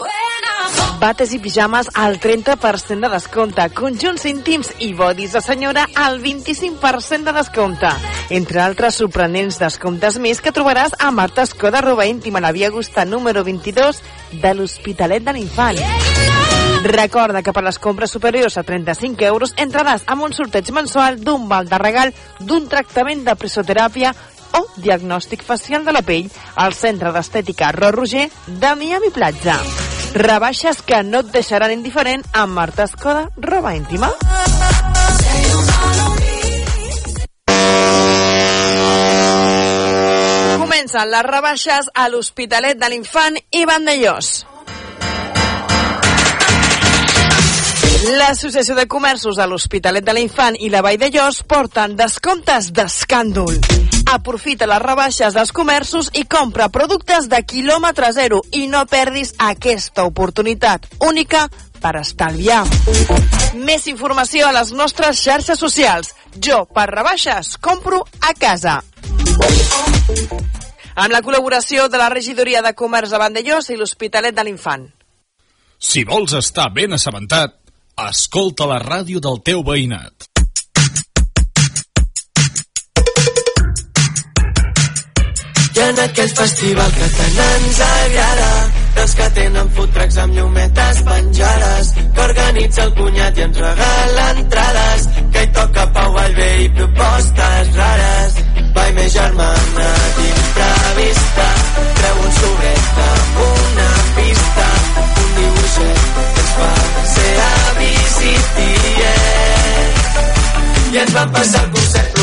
Bates 1.01 1.31
i 1.33 1.39
pijames 1.41 1.87
al 1.97 2.19
30% 2.21 3.07
de 3.07 3.09
descompte, 3.09 3.63
conjunts 3.73 4.27
íntims 4.29 4.69
i 4.85 4.91
bodis 4.93 5.33
de 5.33 5.41
senyora 5.41 5.87
al 5.95 6.19
25% 6.21 7.31
de 7.31 7.33
descompte. 7.39 7.89
Entre 8.29 8.61
altres 8.61 8.99
sorprenents 9.01 9.57
descomptes 9.63 10.19
més 10.21 10.43
que 10.43 10.53
trobaràs 10.53 10.93
a 10.99 11.09
Marta 11.09 11.47
Escoda 11.47 11.81
Roba 11.81 12.05
Íntima, 12.05 12.37
a 12.37 12.45
la 12.45 12.51
Via 12.53 12.69
Augusta 12.69 13.05
número 13.05 13.43
22 13.47 14.03
de 14.43 14.53
l'Hospitalet 14.53 15.25
de 15.25 15.33
l'Infant. 15.33 15.81
Recorda 16.83 17.41
que 17.41 17.53
per 17.53 17.63
les 17.65 17.77
compres 17.79 18.13
superiors 18.13 18.57
a 18.57 18.63
35 18.65 19.25
euros 19.25 19.55
entraràs 19.57 20.05
amb 20.09 20.25
un 20.25 20.33
sorteig 20.33 20.69
mensual 20.73 21.19
d'un 21.21 21.47
val 21.49 21.69
de 21.69 21.77
regal 21.81 22.13
d'un 22.39 22.69
tractament 22.69 23.25
de 23.25 23.35
presoteràpia 23.37 24.13
o 24.57 24.65
diagnòstic 24.77 25.43
facial 25.43 25.85
de 25.85 25.93
la 25.95 26.01
pell 26.05 26.29
al 26.55 26.73
Centre 26.73 27.11
d'Estètica 27.13 27.71
Ro 27.75 27.91
Roger 27.95 28.29
de 28.47 28.75
Miami 28.75 29.11
Platja. 29.13 29.57
Rebaixes 30.13 30.81
que 30.83 31.03
no 31.07 31.21
et 31.23 31.31
deixaran 31.31 31.71
indiferent 31.71 32.25
amb 32.33 32.53
Marta 32.57 32.83
Escoda, 32.83 33.29
roba 33.37 33.75
íntima. 33.77 34.11
Comencen 40.59 41.11
les 41.11 41.27
rebaixes 41.27 41.91
a 41.93 42.07
l'Hospitalet 42.09 42.79
de 42.79 42.89
l'Infant 42.91 43.37
i 43.55 43.65
Vandellós. 43.69 44.33
L'Associació 48.17 48.75
de 48.75 48.87
Comerços 48.89 49.37
de 49.37 49.45
l'Hospitalet 49.45 50.03
de 50.03 50.15
l'Infant 50.17 50.57
i 50.59 50.71
la 50.73 50.81
Vall 50.81 50.97
de 50.97 51.11
Llos 51.13 51.43
porten 51.45 51.93
descomptes 51.95 52.71
d'escàndol. 52.73 53.61
Aprofita 54.11 54.67
les 54.67 54.81
rebaixes 54.83 55.35
dels 55.37 55.53
comerços 55.55 56.09
i 56.19 56.25
compra 56.27 56.67
productes 56.67 57.29
de 57.31 57.37
quilòmetre 57.47 58.09
zero 58.11 58.41
i 58.59 58.65
no 58.67 58.81
perdis 58.91 59.31
aquesta 59.39 60.03
oportunitat 60.03 60.89
única 61.07 61.45
per 61.79 61.93
estalviar. 62.01 62.65
Més 63.55 63.87
informació 63.87 64.49
a 64.49 64.55
les 64.57 64.73
nostres 64.75 65.21
xarxes 65.21 65.59
socials. 65.63 66.11
Jo, 66.35 66.65
per 66.67 66.89
rebaixes, 66.91 67.55
compro 67.63 68.01
a 68.19 68.33
casa. 68.35 68.81
Amb 70.95 71.13
la 71.15 71.21
col·laboració 71.23 71.87
de 71.87 72.01
la 72.01 72.09
Regidoria 72.11 72.61
de 72.65 72.75
Comerç 72.75 73.15
de 73.15 73.21
Vandellós 73.21 73.71
i 73.71 73.79
l'Hospitalet 73.79 74.35
de 74.35 74.43
l'Infant. 74.43 74.89
Si 75.79 76.03
vols 76.03 76.35
estar 76.35 76.67
ben 76.75 76.99
assabentat, 76.99 77.55
escolta 78.09 78.67
la 78.67 78.81
ràdio 78.83 79.23
del 79.23 79.39
teu 79.39 79.63
veïnat. 79.63 80.30
I 85.73 85.79
en 85.79 85.99
aquell 86.03 86.31
festival 86.35 86.89
que 86.91 87.05
tant 87.15 87.37
ens 87.43 87.77
agrada 87.85 88.47
dels 88.95 89.13
que 89.15 89.27
tenen 89.37 89.69
food 89.75 89.99
amb 90.23 90.33
llumetes 90.35 90.97
penjades 91.07 91.91
que 91.95 92.21
organitza 92.23 92.83
el 92.83 92.91
cunyat 92.97 93.37
i 93.39 93.43
ens 93.45 93.59
regala 93.63 94.25
entrades 94.33 95.05
que 95.31 95.43
hi 95.45 95.49
toca 95.55 95.85
Pau 95.95 96.09
Vallvé 96.17 96.49
i 96.65 96.67
propostes 96.75 97.71
rares. 97.77 98.31
Vai 98.75 98.91
més 98.97 99.11
germana 99.15 99.87
d'imprevista 100.17 101.47
treu 102.01 102.15
un 102.25 102.31
sobret 102.41 103.01
amb 103.07 103.41
una 103.47 103.89
pista 104.19 104.67
un 105.23 105.29
dibuixet 105.39 105.99
que 106.17 106.41
ens 106.43 106.53
fa 106.59 106.71
ser 107.15 107.33
avis 107.47 108.15
i 108.27 108.35
tiet 108.59 109.95
i 110.91 110.95
ens 111.05 111.13
van 111.15 111.29
passar 111.39 111.63
el 111.63 111.71
concert 111.77 112.21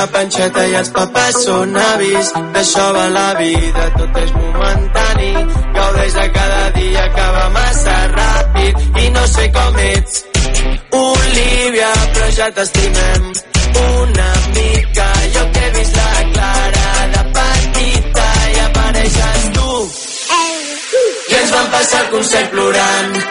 una 0.00 0.12
panxeta 0.12 0.62
i 0.64 0.74
els 0.78 0.88
papes 0.96 1.38
són 1.44 1.74
avis. 1.76 2.28
D'això 2.54 2.84
va 2.96 3.02
la 3.12 3.24
vida, 3.36 3.82
tot 3.98 4.14
és 4.22 4.30
momentani. 4.32 5.28
Gaudeix 5.76 6.14
de 6.16 6.24
cada 6.36 6.62
dia 6.76 7.02
va 7.34 7.42
massa 7.56 7.96
ràpid 8.14 9.02
i 9.02 9.10
no 9.16 9.26
sé 9.34 9.44
com 9.56 9.76
ets. 9.84 10.22
Olivia, 11.00 11.92
però 12.14 12.30
ja 12.38 12.48
t'estimem 12.56 13.28
una 13.82 14.32
mica. 14.56 15.08
Jo 15.36 15.44
que 15.52 15.66
he 15.66 15.70
vist 15.76 16.00
la 16.00 16.24
Clara 16.32 16.88
de 17.16 17.28
petita 17.36 18.28
i 18.54 18.58
apareixes 18.64 19.48
tu. 19.58 19.70
I 21.28 21.40
ens 21.42 21.56
vam 21.58 21.72
passar 21.76 22.04
el 22.06 22.12
concert 22.16 22.54
plorant. 22.56 23.24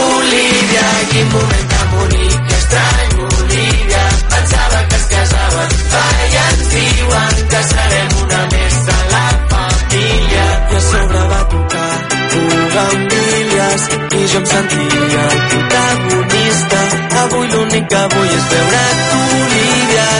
Olivia, 0.00 0.90
quin 1.12 1.34
moment 1.34 1.74
tan 1.74 1.90
bonic 1.92 2.40
i 2.40 2.62
estrany, 2.62 3.35
va, 5.56 6.04
i 6.26 6.38
ens 6.42 6.66
diuen 6.74 7.40
que 7.52 7.62
una 8.24 8.42
més 8.52 8.78
la 9.14 9.24
família. 9.54 10.46
A 10.76 10.80
sobre 10.90 11.22
va 11.32 11.40
tocar 11.54 11.92
Bugambilles 12.36 13.88
i 14.20 14.26
jo 14.34 14.42
em 14.42 14.50
tu. 19.10 19.26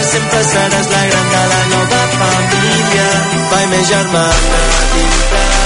Sempre 0.07 0.43
seràs 0.49 0.87
la 0.91 1.01
gran 1.09 1.29
de 1.33 1.43
la 1.51 1.61
nova 1.73 2.01
família. 2.17 3.07
Vai, 3.51 3.65
més 3.73 3.87
germana 3.91 4.65
d'imprevista, 4.93 5.56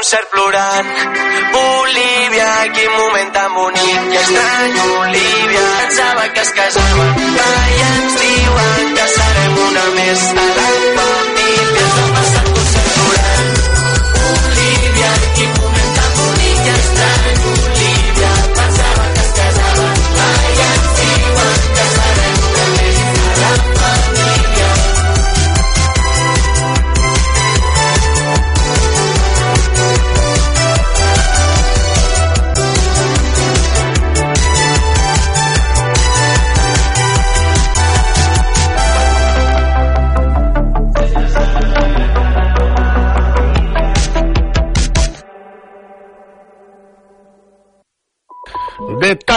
concert 0.00 0.30
plorant. 0.32 0.86
Olivia, 1.60 2.52
quin 2.72 2.90
moment 3.00 3.32
tan 3.36 3.52
bonic 3.54 4.14
i 4.14 4.16
estrany, 4.22 4.78
Olivia. 5.00 5.66
Pensava 5.82 6.24
que 6.32 6.40
es 6.46 6.52
casaven, 6.60 7.12
va, 7.36 7.50
i 7.76 7.84
ens 7.90 8.18
diuen 8.24 8.94
que 8.96 9.06
serem 9.18 9.62
una 9.68 9.86
més 10.00 10.28
de 10.40 10.50
la 10.60 11.09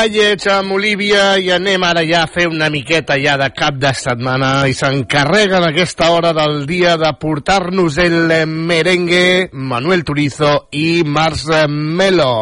Detallets 0.03 0.47
amb 0.51 0.73
Olivia 0.75 1.37
i 1.39 1.45
anem 1.55 1.83
ara 1.87 2.01
ja 2.03 2.25
a 2.25 2.27
fer 2.27 2.49
una 2.51 2.67
miqueta 2.67 3.15
ja 3.21 3.37
de 3.39 3.47
cap 3.55 3.77
de 3.79 3.93
setmana 3.95 4.65
i 4.67 4.73
s'encarrega 4.75 5.61
en 5.61 5.67
aquesta 5.69 6.09
hora 6.11 6.33
del 6.35 6.65
dia 6.67 6.97
de 6.99 7.11
portar-nos 7.21 7.95
el 8.03 8.33
merengue 8.47 9.47
Manuel 9.53 10.03
Turizo 10.03 10.67
i 10.75 11.05
Marc 11.05 11.45
Melo. 11.69 12.33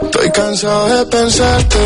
Estoy 0.00 0.30
cansado 0.30 0.96
de 0.96 1.04
pensarte 1.10 1.78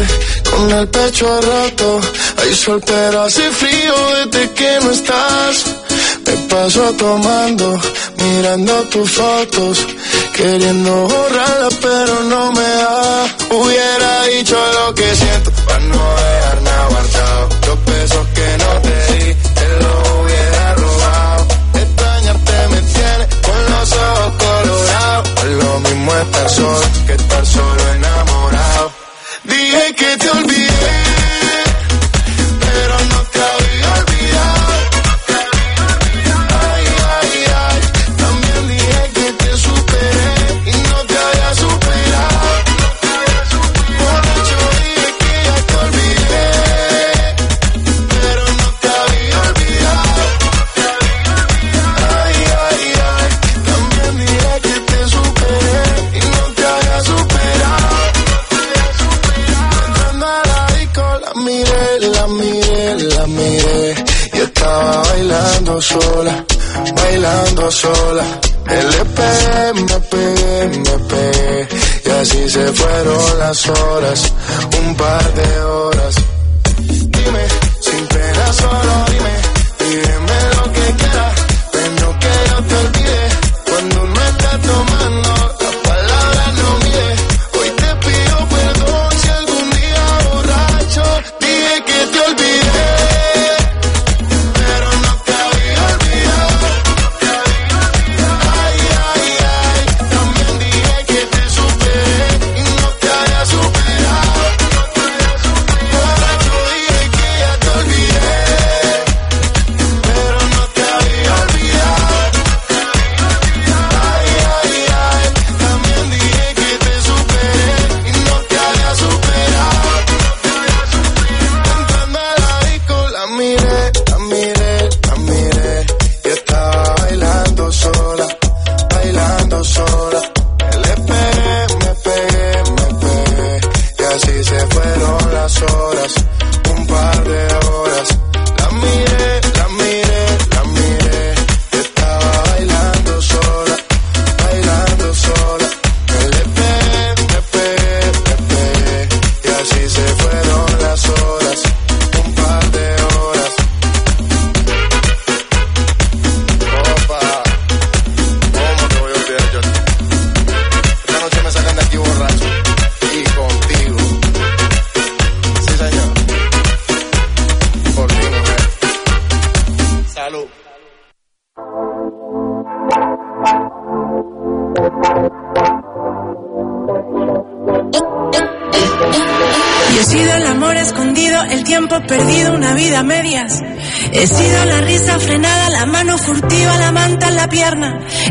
con 0.52 0.70
el 0.70 0.86
pecho 0.86 1.40
roto. 1.40 2.00
Hay 2.38 2.54
sol 2.54 2.80
pero 2.86 3.22
hace 3.22 3.50
frío 3.50 3.94
desde 4.22 4.52
que 4.52 4.78
no 4.84 4.90
estás. 4.92 5.66
Me 6.26 6.36
paso 6.48 6.92
tomando, 6.92 7.80
mirando 8.22 8.82
tus 8.84 9.10
fotos, 9.10 9.84
queriendo 10.32 11.08
borrarlas 11.08 11.74
pero 11.82 12.20
no 12.30 12.52
me 12.52 12.62
da. 12.62 13.35
Hubiera 13.50 14.22
dicho 14.24 14.56
lo 14.56 14.94
que 14.94 15.14
siento 15.14 15.50
para 15.66 15.78
no 15.80 16.14
dejar 16.16 16.62
nada 16.62 16.88
guardado. 16.88 17.48
Los 17.66 17.84
besos 17.84 18.26
que 18.34 18.58
no 18.58 18.80
te 18.82 19.12
di, 19.12 19.34
te 19.34 19.68
los 19.82 20.08
hubiera 20.18 20.74
robado. 20.74 21.46
Extrañarte 21.74 22.68
me 22.70 22.80
tiene 22.80 23.26
con 23.42 23.70
los 23.72 23.92
ojos 23.92 24.32
colorados. 24.44 25.44
Lo 25.44 25.80
mismo 25.80 26.14
estar 26.16 26.50
solo 26.50 26.80
que 27.06 27.12
estar 27.12 27.46
solo 27.46 27.92
enamorado. 27.94 28.92
Dije 29.44 29.94
que 29.94 30.16
te 30.16 30.30
olvidé, 30.30 30.75
sola, 65.86 66.44
bailando 66.96 67.70
sola. 67.70 68.24
Le 68.66 69.02
pegué, 69.16 69.72
me 69.88 69.98
pegué, 70.12 70.54
me 70.86 70.96
pegué 71.12 71.68
y 72.04 72.10
así 72.20 72.48
se 72.50 72.72
fueron 72.72 73.38
las 73.38 73.68
horas, 73.68 74.32
un 74.80 74.94
par 74.96 75.34
de 75.34 75.60
horas. 75.62 76.14
Dime, 77.14 77.44
sin 77.80 78.06
pena 78.06 78.52
solo 78.52 78.85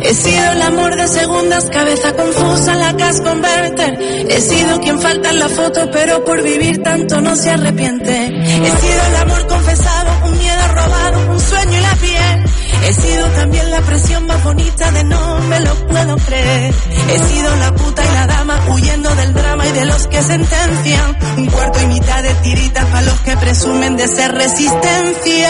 He 0.01 0.13
sido 0.13 0.51
el 0.53 0.61
amor 0.61 0.95
de 0.95 1.07
segundas, 1.09 1.65
cabeza 1.69 2.13
confusa, 2.13 2.73
la 2.75 2.95
cas 2.95 3.19
converter. 3.19 3.99
He 4.29 4.39
sido 4.39 4.79
quien 4.79 4.97
falta 5.01 5.29
en 5.29 5.39
la 5.39 5.49
foto, 5.49 5.89
pero 5.91 6.23
por 6.23 6.41
vivir 6.41 6.81
tanto 6.81 7.19
no 7.19 7.35
se 7.35 7.49
arrepiente. 7.49 8.27
He 8.27 8.71
sido 8.77 9.05
el 9.09 9.15
amor 9.17 9.45
confesado, 9.47 10.27
un 10.27 10.37
miedo 10.37 10.67
robado, 10.73 11.31
un 11.31 11.39
sueño 11.41 11.77
y 11.77 11.81
la 11.81 11.95
piel. 11.95 12.45
He 12.87 12.93
sido 12.93 13.27
también 13.27 13.71
la 13.71 13.81
presión 13.81 14.25
más 14.25 14.41
bonita 14.41 14.91
de 14.91 15.03
no 15.03 15.39
me 15.39 15.59
lo 15.59 15.75
puedo 15.87 16.15
creer. 16.15 16.73
He 17.09 17.19
sido 17.19 17.55
la 17.57 17.71
puta 17.73 18.05
y 18.05 18.13
la 18.13 18.27
dama 18.27 18.59
huyendo 18.69 19.15
del 19.15 19.33
drama 19.33 19.67
y 19.67 19.71
de 19.73 19.85
los 19.85 20.07
que 20.07 20.21
sentencian. 20.21 21.17
Un 21.37 21.45
cuarto 21.47 21.81
y 21.81 21.87
mitad 21.87 22.23
de 22.23 22.33
tiritas 22.35 22.85
para 22.85 23.01
los 23.01 23.19
que 23.19 23.35
presumen 23.35 23.97
de 23.97 24.07
ser 24.07 24.31
resistencia. 24.31 25.49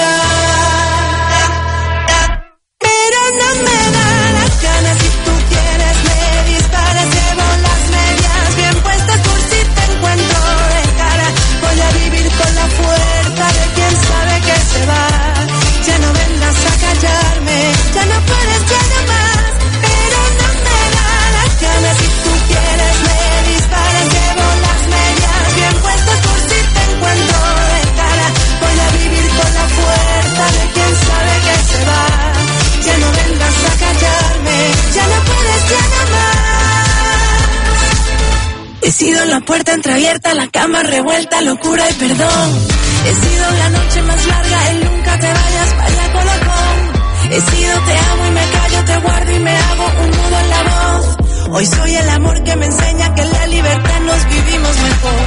Sido 39.25 39.39
la 39.39 39.45
puerta 39.45 39.73
entreabierta, 39.73 40.35
la 40.35 40.47
cama 40.49 40.83
revuelta, 40.83 41.41
locura 41.41 41.83
y 41.89 41.93
perdón. 41.93 42.67
He 43.05 43.13
sido 43.27 43.51
la 43.57 43.69
noche 43.69 44.01
más 44.03 44.27
larga, 44.27 44.69
el 44.69 44.85
nunca 44.85 45.19
te 45.19 45.27
vayas, 45.33 45.77
vaya 45.77 46.11
colocón. 46.13 47.31
He 47.31 47.41
sido 47.41 47.79
te 47.85 47.97
amo 47.97 48.27
y 48.27 48.31
me 48.31 48.45
callo, 48.51 48.85
te 48.85 48.97
guardo 48.97 49.31
y 49.31 49.39
me 49.39 49.57
hago 49.57 49.85
un 50.03 50.11
nudo 50.11 50.39
en 50.39 50.49
la 50.51 50.63
voz. 50.63 51.17
Hoy 51.49 51.65
soy 51.65 51.95
el 51.95 52.09
amor 52.09 52.43
que 52.43 52.55
me 52.55 52.65
enseña 52.67 53.15
que 53.15 53.21
en 53.23 53.31
la 53.31 53.47
libertad 53.47 53.99
nos 54.01 54.25
vivimos 54.29 54.77
mejor. 54.77 55.25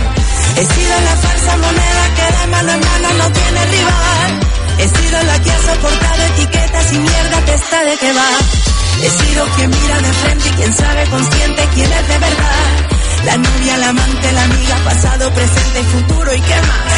He 0.59 0.65
sido 0.65 1.01
la 1.01 1.17
falsa 1.17 1.57
moneda 1.57 2.03
que 2.15 2.39
de 2.39 2.47
mano 2.47 2.73
en 2.73 2.81
mano 2.81 3.09
no 3.19 3.33
tiene 3.33 3.67
rival. 3.67 4.41
He 4.79 4.89
sido 4.89 5.23
la 5.25 5.43
que 5.43 5.51
ha 5.51 5.59
soportado 5.59 6.23
etiquetas 6.35 6.93
y 6.93 6.99
mierda 6.99 7.45
que 7.47 7.55
está 7.55 7.85
de 7.85 7.97
que 7.97 8.13
va. 8.13 8.31
He 9.03 9.11
sido 9.11 9.45
quien 9.57 9.71
mira 9.71 9.97
de 9.97 10.13
frente 10.13 10.49
y 10.49 10.53
quien 10.53 10.77
sabe 10.77 11.05
consciente 11.11 11.69
quién 11.75 11.93
es 11.93 12.09
de 12.09 12.19
verdad. 12.19 12.98
La 13.25 13.37
novia, 13.37 13.79
la 13.79 13.89
amante, 13.89 14.33
la 14.33 14.43
amiga, 14.45 14.77
pasado, 14.85 15.31
presente, 15.33 15.83
futuro 15.85 16.35
y 16.35 16.41
qué 16.41 16.61
más. 16.63 16.93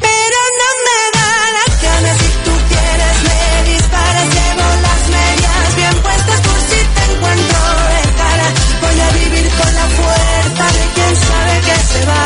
Pero 0.00 0.38
no 0.60 0.70
me 0.86 1.00
da 1.18 1.30
las 1.58 1.82
ganas 1.82 2.16
si 2.18 2.30
tú 2.44 2.54
quieres 2.68 3.16
me 3.28 3.72
disparas, 3.72 4.28
llevo 4.34 4.66
las 4.86 5.02
medias 5.16 5.76
bien 5.76 6.02
puestas 6.02 6.40
por 6.40 6.58
si 6.68 6.80
te 6.94 7.02
encuentro 7.12 7.60
de 7.92 8.02
cara. 8.20 8.46
Voy 8.82 9.00
a 9.00 9.10
vivir 9.18 9.46
con 9.58 9.74
la 9.74 9.86
fuerza 9.98 10.64
de 10.78 10.84
quien 10.94 11.16
sabe 11.16 11.60
que 11.60 11.76
se 11.92 12.06
va. 12.06 12.23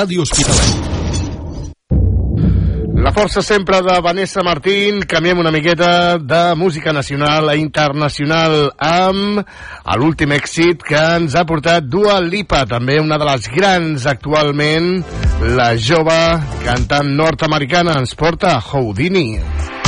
Ràdio 0.00 0.22
Hospitalet. 0.24 0.88
La 3.04 3.10
força 3.12 3.42
sempre 3.44 3.80
de 3.84 3.96
Vanessa 4.00 4.40
Martín. 4.44 5.02
Canviem 5.08 5.42
una 5.42 5.52
miqueta 5.52 6.16
de 6.16 6.54
música 6.56 6.94
nacional 6.96 7.50
a 7.52 7.56
internacional 7.60 8.70
amb 8.80 9.42
l'últim 10.00 10.32
èxit 10.36 10.86
que 10.88 11.02
ens 11.18 11.36
ha 11.36 11.44
portat 11.48 11.88
Dua 11.88 12.16
Lipa, 12.24 12.62
també 12.70 12.96
una 13.00 13.18
de 13.20 13.28
les 13.28 13.50
grans 13.52 14.06
actualment, 14.08 14.88
la 15.58 15.74
jove 15.76 16.20
cantant 16.64 17.12
nord-americana. 17.20 17.98
Ens 18.00 18.16
porta 18.16 18.56
Houdini. 18.70 19.28
Houdini. 19.36 19.79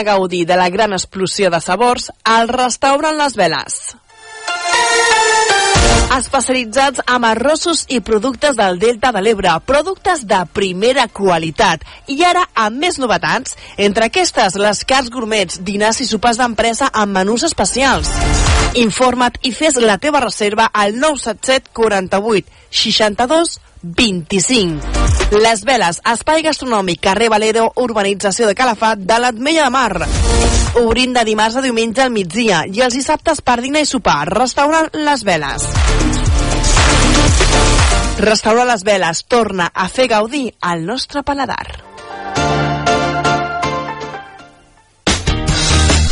a 0.00 0.02
gaudir 0.02 0.46
de 0.46 0.56
la 0.56 0.70
gran 0.72 0.92
explosió 0.96 1.50
de 1.50 1.60
sabors 1.60 2.10
al 2.24 2.48
restaurant 2.48 3.18
Les 3.20 3.36
Veles. 3.36 3.80
Especialitzats 6.10 7.04
amb 7.06 7.28
arrossos 7.28 7.84
i 7.88 8.00
productes 8.02 8.56
del 8.58 8.80
Delta 8.82 9.12
de 9.14 9.22
l'Ebre, 9.22 9.52
productes 9.66 10.24
de 10.26 10.40
primera 10.56 11.06
qualitat. 11.06 11.84
I 12.10 12.18
ara 12.26 12.46
amb 12.64 12.80
més 12.82 12.98
novetats, 12.98 13.54
entre 13.78 14.08
aquestes 14.08 14.58
les 14.58 14.82
cars 14.88 15.10
gourmets, 15.12 15.60
dinars 15.62 16.00
i 16.02 16.08
sopars 16.08 16.40
d'empresa 16.40 16.90
amb 16.90 17.14
menús 17.20 17.46
especials. 17.46 18.10
Informa't 18.80 19.38
i 19.46 19.52
fes 19.54 19.78
la 19.78 20.00
teva 20.02 20.24
reserva 20.24 20.70
al 20.72 20.96
977 20.98 21.70
48 21.76 22.58
62 22.70 23.58
25. 23.82 24.80
Les 25.40 25.62
Veles, 25.64 26.00
espai 26.12 26.42
gastronòmic, 26.44 27.00
carrer 27.00 27.30
Valero, 27.32 27.70
urbanització 27.80 28.48
de 28.48 28.54
Calafat, 28.54 29.00
de 29.00 29.18
l'Atmella 29.18 29.64
de 29.68 29.70
Mar. 29.74 30.08
Obrint 30.82 31.14
de 31.16 31.24
dimarts 31.24 31.56
a 31.56 31.64
diumenge 31.64 32.04
al 32.04 32.12
migdia 32.12 32.64
i 32.68 32.82
els 32.84 32.94
dissabtes 32.98 33.40
per 33.40 33.60
dinar 33.64 33.82
i 33.84 33.88
sopar. 33.88 34.26
Restaurant 34.28 34.90
Les 34.94 35.24
Veles. 35.24 35.66
Restaurant 38.20 38.68
Les 38.68 38.84
Veles 38.84 39.24
torna 39.24 39.70
a 39.72 39.88
fer 39.88 40.10
gaudir 40.12 40.50
al 40.60 40.84
nostre 40.84 41.24
paladar. 41.24 41.64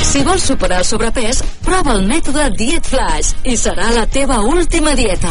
Si 0.08 0.24
vols 0.24 0.42
superar 0.42 0.80
el 0.80 0.88
sobrepès, 0.88 1.44
prova 1.62 1.92
el 1.94 2.06
mètode 2.08 2.48
Diet 2.56 2.86
Flash 2.88 3.44
i 3.44 3.58
serà 3.60 3.92
la 3.92 4.06
teva 4.08 4.40
última 4.40 4.96
dieta. 4.96 5.30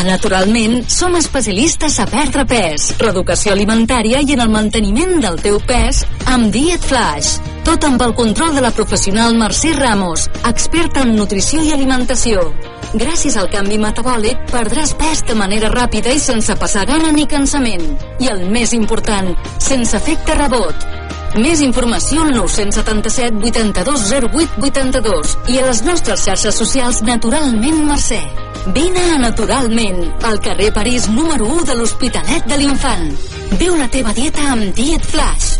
A 0.00 0.02
Naturalment 0.02 0.86
som 0.88 1.12
especialistes 1.18 1.98
a 2.00 2.06
perdre 2.08 2.46
pes, 2.48 2.86
reeducació 3.02 3.52
alimentària 3.52 4.22
i 4.24 4.32
en 4.32 4.40
el 4.40 4.48
manteniment 4.48 5.18
del 5.20 5.36
teu 5.44 5.58
pes 5.68 5.98
amb 6.32 6.48
Diet 6.54 6.86
Flash. 6.88 7.34
Tot 7.66 7.84
amb 7.84 8.00
el 8.06 8.14
control 8.16 8.56
de 8.56 8.62
la 8.64 8.70
professional 8.72 9.36
Mercè 9.36 9.74
Ramos, 9.76 10.24
experta 10.48 11.04
en 11.04 11.12
nutrició 11.18 11.60
i 11.60 11.74
alimentació. 11.76 12.46
Gràcies 12.94 13.36
al 13.36 13.52
canvi 13.52 13.76
metabòlic 13.84 14.48
perdràs 14.48 14.96
pes 14.96 15.20
de 15.28 15.36
manera 15.36 15.68
ràpida 15.68 16.16
i 16.16 16.24
sense 16.30 16.56
passar 16.56 16.88
gana 16.88 17.12
ni 17.12 17.28
cansament. 17.28 17.90
I 18.24 18.32
el 18.32 18.46
més 18.48 18.72
important, 18.72 19.34
sense 19.60 20.00
efecte 20.00 20.38
rebot. 20.40 20.90
Més 21.36 21.60
informació 21.60 22.24
al 22.24 22.32
977 22.40 23.44
82 23.52 24.12
08 24.16 24.64
82 24.64 25.40
i 25.52 25.60
a 25.60 25.68
les 25.68 25.84
nostres 25.84 26.24
xarxes 26.24 26.64
socials 26.64 27.04
Naturalment 27.04 27.84
Mercè. 27.84 28.49
Vine 28.66 29.14
a 29.14 29.18
Naturalment, 29.18 30.14
al 30.22 30.38
carrer 30.40 30.70
París 30.72 31.08
número 31.08 31.46
1 31.46 31.64
de 31.64 31.74
l'Hospitalet 31.76 32.44
de 32.44 32.58
l'Infant. 32.60 33.08
Viu 33.56 33.76
la 33.80 33.88
teva 33.88 34.12
dieta 34.12 34.44
amb 34.52 34.74
Diet 34.76 35.00
Flash. 35.00 35.56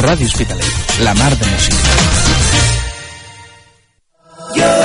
Ràdio 0.00 0.26
Hospitalet, 0.32 0.84
la 1.04 1.14
mar 1.14 1.34
de 1.36 1.44
música. 1.44 2.39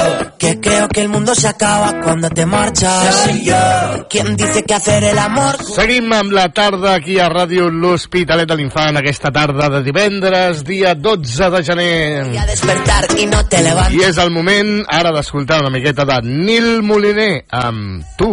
Yo, 0.06 0.38
que 0.38 0.60
creo 0.60 0.88
que 0.90 1.02
el 1.02 1.10
mundo 1.10 1.34
se 1.36 1.48
acaba 1.48 2.02
cuando 2.02 2.30
te 2.30 2.46
marchas. 2.46 3.16
Soy 3.24 3.46
yo, 3.46 4.08
quien 4.10 4.36
dice 4.36 4.64
que 4.64 4.74
hacer 4.74 5.04
el 5.04 5.18
amor. 5.18 5.56
Seguim 5.76 6.12
amb 6.14 6.32
la 6.32 6.50
tarda 6.54 6.94
aquí 6.96 7.18
a 7.20 7.30
Ràdio 7.32 7.70
L'Hospitalet 7.72 8.48
de 8.50 8.58
l'Infant, 8.60 9.00
aquesta 9.00 9.32
tarda 9.32 9.70
de 9.70 9.82
divendres, 9.84 10.64
dia 10.64 10.94
12 10.96 11.50
de 11.50 11.64
gener. 11.64 12.38
A 12.38 12.46
despertar 12.46 13.08
y 13.18 13.26
no 13.26 13.46
te 13.48 13.62
levantas. 13.64 13.94
I 13.94 14.04
és 14.10 14.18
el 14.22 14.32
moment 14.32 14.84
ara 14.88 15.12
d'escoltar 15.16 15.62
una 15.64 15.74
miqueta 15.74 16.06
de 16.06 16.22
Nil 16.24 16.84
Moliner 16.84 17.46
amb 17.52 18.04
Tu. 18.18 18.32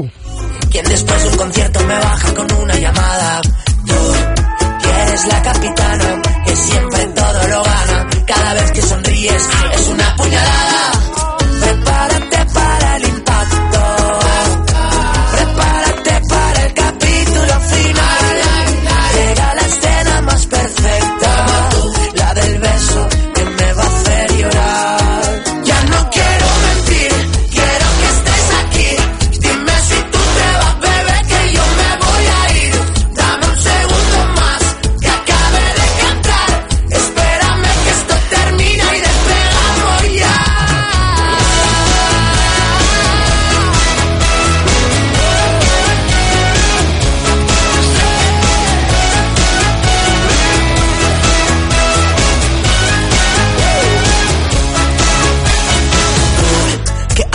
Quien 0.71 0.85
después 0.87 1.23
de 1.23 1.29
un 1.31 1.37
concierto 1.37 1.81
me 1.87 1.99
baja 1.99 2.35
con 2.35 2.53
una 2.53 2.75
llamada. 2.75 3.43
Tú, 3.87 3.95
que 4.83 5.03
eres 5.03 5.27
la 5.27 5.43
capitana, 5.43 6.23
que 6.47 6.57
siempre 6.57 7.05
todo 7.15 7.49
lo 7.49 7.63
gana. 7.63 8.09
Cada 8.27 8.55
vez 8.55 8.73
que 8.73 8.83
sonríes 8.83 9.49
es 9.75 9.89
una 9.89 10.17
puñalada. 10.17 10.92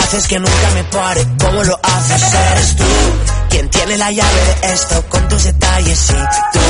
Haces 0.08 0.26
que 0.26 0.38
nunca 0.38 0.70
me 0.74 0.84
pare. 0.84 1.26
¿Cómo 1.38 1.62
lo 1.64 1.78
haces? 1.82 2.34
Eres 2.52 2.76
tú 2.76 2.84
quien 3.50 3.68
tiene 3.68 3.98
la 3.98 4.10
llave 4.10 4.40
de 4.62 4.72
esto 4.72 5.04
con 5.10 5.28
tus 5.28 5.44
detalles. 5.44 6.10
Y 6.10 6.56
tú 6.56 6.64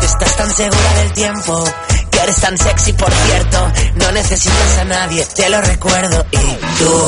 que 0.00 0.06
estás 0.06 0.36
tan 0.36 0.50
segura 0.52 0.94
del 0.98 1.12
tiempo, 1.12 1.64
que 2.10 2.18
eres 2.18 2.40
tan 2.42 2.58
sexy, 2.58 2.92
por 2.92 3.10
cierto. 3.10 3.72
No 3.94 4.12
necesitas 4.12 4.78
a 4.80 4.84
nadie, 4.84 5.24
te 5.34 5.48
lo 5.48 5.62
recuerdo. 5.62 6.26
Y 6.30 6.78
tú 6.78 7.06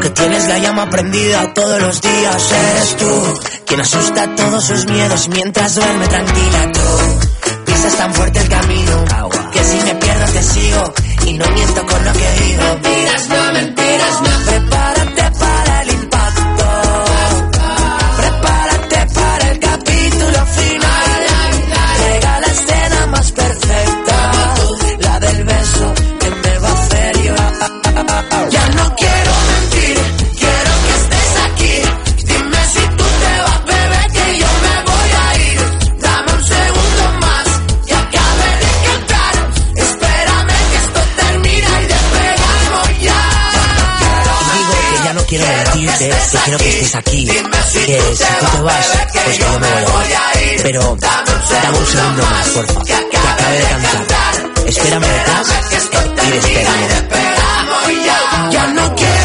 que 0.00 0.10
tienes 0.10 0.48
la 0.48 0.58
llama 0.58 0.88
prendida 0.88 1.52
todos 1.52 1.78
los 1.78 2.00
días. 2.00 2.52
Eres 2.52 2.96
tú 2.96 3.40
quien 3.66 3.80
asusta 3.82 4.34
todos 4.34 4.64
sus 4.64 4.86
miedos 4.86 5.28
mientras 5.28 5.74
duerme 5.74 6.08
tranquila. 6.08 6.72
Tú 6.72 7.64
pisas 7.66 7.96
tan 7.96 8.14
fuerte 8.14 8.38
el 8.38 8.48
camino 8.48 9.04
que 9.52 9.62
si 9.62 9.76
me 9.76 9.94
pierdo 9.94 10.32
te 10.32 10.42
sigo 10.42 10.94
y 11.26 11.32
no 11.34 11.46
miento 11.50 11.86
con 11.86 12.02
lo 12.02 12.12
que 12.14 12.32
digo. 12.44 12.62
Mentiras, 12.62 13.28
no 13.28 13.52
mentiras, 13.52 14.22
no. 14.22 14.87
Quiero 46.48 46.58
que 46.64 46.70
estés 46.70 46.94
aquí. 46.94 47.26
Que 47.26 47.34
si 47.34 47.86
tú 47.86 48.46
te 48.52 48.62
vas, 48.62 48.86
pues 49.12 49.24
que 49.24 49.38
yo 49.38 49.60
me 49.60 49.84
voy. 49.84 50.06
Pero 50.62 50.96
dame 50.98 51.78
un 51.78 51.86
segundo 51.86 52.22
más, 52.22 52.48
porfa, 52.48 52.84
que 52.84 52.94
acabe 52.94 53.58
de 53.58 53.64
cantar. 53.64 54.66
Espérame 54.66 55.06
detrás 55.06 55.48
y 56.26 56.30
despegamos. 56.30 56.88
Ya 58.52 58.66
no 58.68 58.94
quiero 58.94 59.17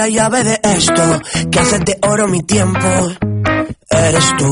la 0.00 0.08
llave 0.08 0.42
de 0.44 0.58
esto? 0.62 1.20
Que 1.50 1.58
haces 1.58 1.84
de 1.84 1.98
oro 2.00 2.26
mi 2.26 2.42
tiempo. 2.42 2.88
Eres 3.90 4.28
tú. 4.38 4.50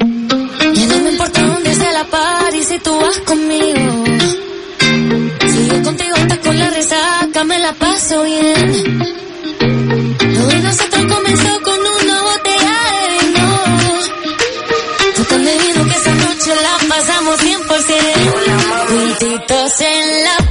Y 0.00 0.86
no 0.90 0.98
me 1.04 1.10
importa 1.12 1.42
dónde 1.42 1.74
sea 1.76 1.92
la 1.92 2.04
party 2.06 2.62
si 2.64 2.78
tú 2.80 2.92
vas 2.98 3.18
conmigo. 3.20 4.04
Si 5.52 5.68
yo 5.68 5.82
contigo 5.84 6.16
estás 6.16 6.38
con 6.38 6.58
la 6.58 6.70
resaca, 6.70 7.44
me 7.44 7.58
la 7.60 7.72
paso 7.74 8.24
bien. 8.24 8.98
Lo 10.36 10.46
de 10.48 10.58
nosotros 10.66 11.04
comenzó 11.14 11.62
con 11.62 11.78
una 12.00 12.22
botella 12.30 12.76
de 12.94 13.04
vino. 13.14 13.46
Tan 15.28 15.44
bebido 15.44 15.84
que 15.88 15.96
esa 16.02 16.14
noche 16.14 16.50
la 16.66 16.74
pasamos 16.88 17.36
100%. 17.40 17.56
Juntitos 18.88 19.80
en 19.82 20.24
la 20.24 20.45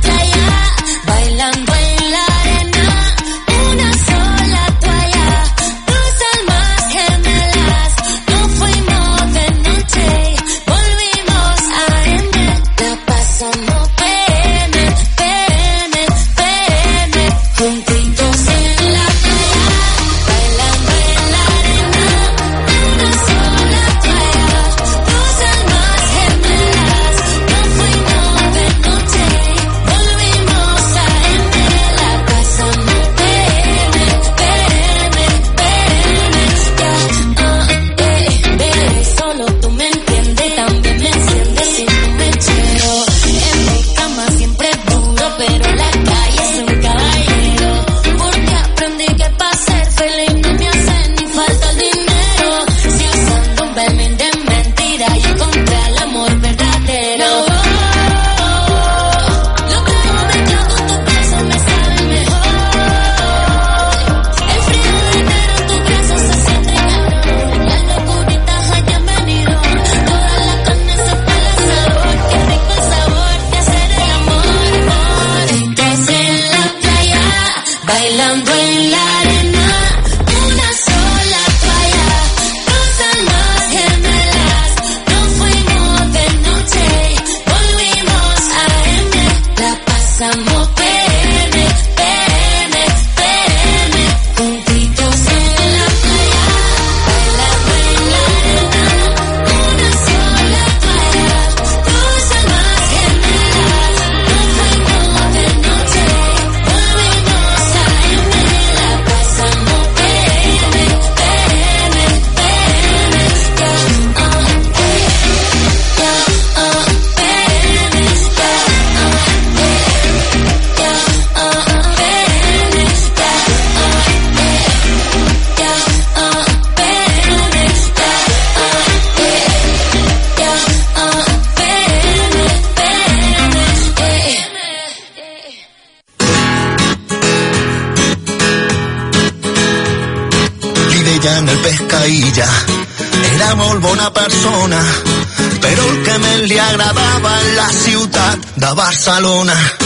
de 149.06 149.85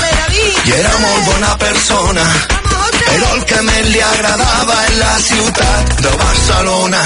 pescaïlla 0.00 0.64
i 0.66 0.76
era 0.78 0.94
molt 1.02 1.28
bona 1.30 1.52
persona. 1.62 2.26
Però 3.06 3.34
el 3.36 3.44
que 3.50 3.60
més 3.68 3.92
li 3.92 4.02
agradava 4.02 4.80
en 4.88 4.98
la 5.02 5.14
ciutat 5.28 5.94
de 6.02 6.16
Barcelona 6.24 7.04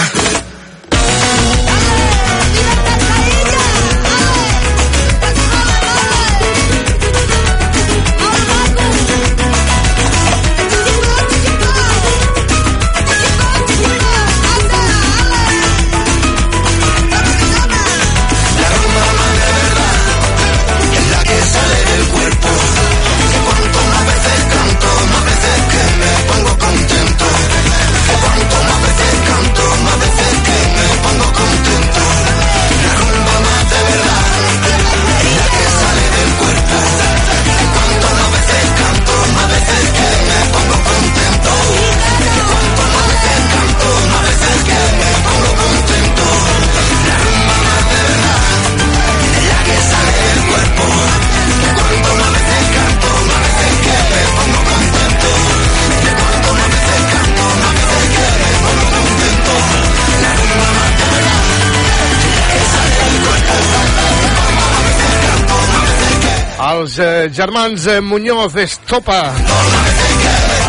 Els 66.91 66.99
eh, 66.99 67.30
germans 67.30 67.84
eh, 67.86 68.01
Muñoz 68.03 68.57
Estopa. 68.59 69.20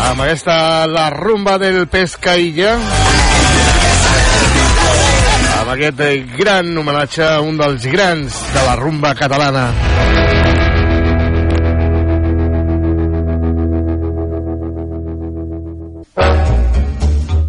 Amb 0.06 0.20
aquesta 0.22 0.86
La 0.86 1.08
rumba 1.10 1.56
del 1.58 1.88
Pescaïlla 1.90 2.76
amb 5.56 5.72
aquest 5.74 6.04
eh, 6.06 6.22
gran 6.38 6.70
homenatge 6.78 7.26
a 7.26 7.40
un 7.42 7.58
dels 7.58 7.88
grans 7.90 8.38
de 8.54 8.62
la 8.68 8.76
rumba 8.78 9.16
catalana. 9.18 9.66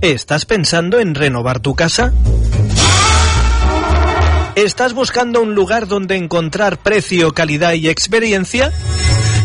¿Estás 0.02 0.46
pensando 0.46 1.00
en 1.00 1.14
renovar 1.14 1.60
tu 1.60 1.76
casa? 1.76 2.12
¿Estás 4.56 4.94
buscando 4.94 5.42
un 5.42 5.56
lugar 5.56 5.88
donde 5.88 6.16
encontrar 6.16 6.78
precio, 6.78 7.34
calidad 7.34 7.74
y 7.74 7.90
experiencia? 7.90 8.72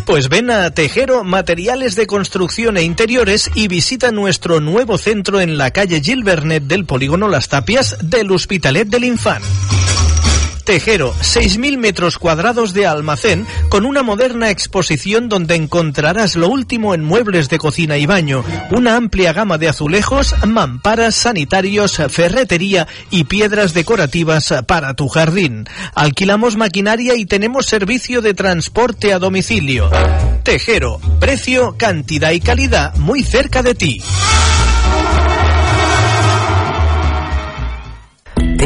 Pues 0.04 0.28
ven 0.28 0.50
a 0.50 0.70
Tejero 0.70 1.24
Materiales 1.24 1.96
de 1.96 2.06
Construcción 2.06 2.76
e 2.76 2.82
Interiores 2.82 3.50
y 3.54 3.68
visita 3.68 4.12
nuestro 4.12 4.60
nuevo 4.60 4.98
centro 4.98 5.40
en 5.40 5.56
la 5.56 5.70
calle 5.70 6.02
Gilbernet 6.02 6.64
del 6.64 6.84
Polígono 6.84 7.28
Las 7.28 7.48
Tapias 7.48 7.96
del 8.02 8.30
Hospitalet 8.30 8.86
del 8.88 9.04
Infant. 9.04 9.44
Tejero, 10.68 11.14
6.000 11.14 11.78
metros 11.78 12.18
cuadrados 12.18 12.74
de 12.74 12.86
almacén 12.86 13.46
con 13.70 13.86
una 13.86 14.02
moderna 14.02 14.50
exposición 14.50 15.30
donde 15.30 15.54
encontrarás 15.54 16.36
lo 16.36 16.50
último 16.50 16.92
en 16.92 17.02
muebles 17.02 17.48
de 17.48 17.56
cocina 17.56 17.96
y 17.96 18.04
baño, 18.04 18.44
una 18.70 18.96
amplia 18.96 19.32
gama 19.32 19.56
de 19.56 19.68
azulejos, 19.68 20.34
mamparas, 20.46 21.14
sanitarios, 21.14 21.96
ferretería 22.10 22.86
y 23.08 23.24
piedras 23.24 23.72
decorativas 23.72 24.52
para 24.66 24.92
tu 24.92 25.08
jardín. 25.08 25.66
Alquilamos 25.94 26.56
maquinaria 26.56 27.14
y 27.14 27.24
tenemos 27.24 27.64
servicio 27.64 28.20
de 28.20 28.34
transporte 28.34 29.14
a 29.14 29.18
domicilio. 29.18 29.90
Tejero, 30.42 31.00
precio, 31.18 31.76
cantidad 31.78 32.32
y 32.32 32.40
calidad 32.40 32.94
muy 32.96 33.22
cerca 33.22 33.62
de 33.62 33.74
ti. 33.74 34.02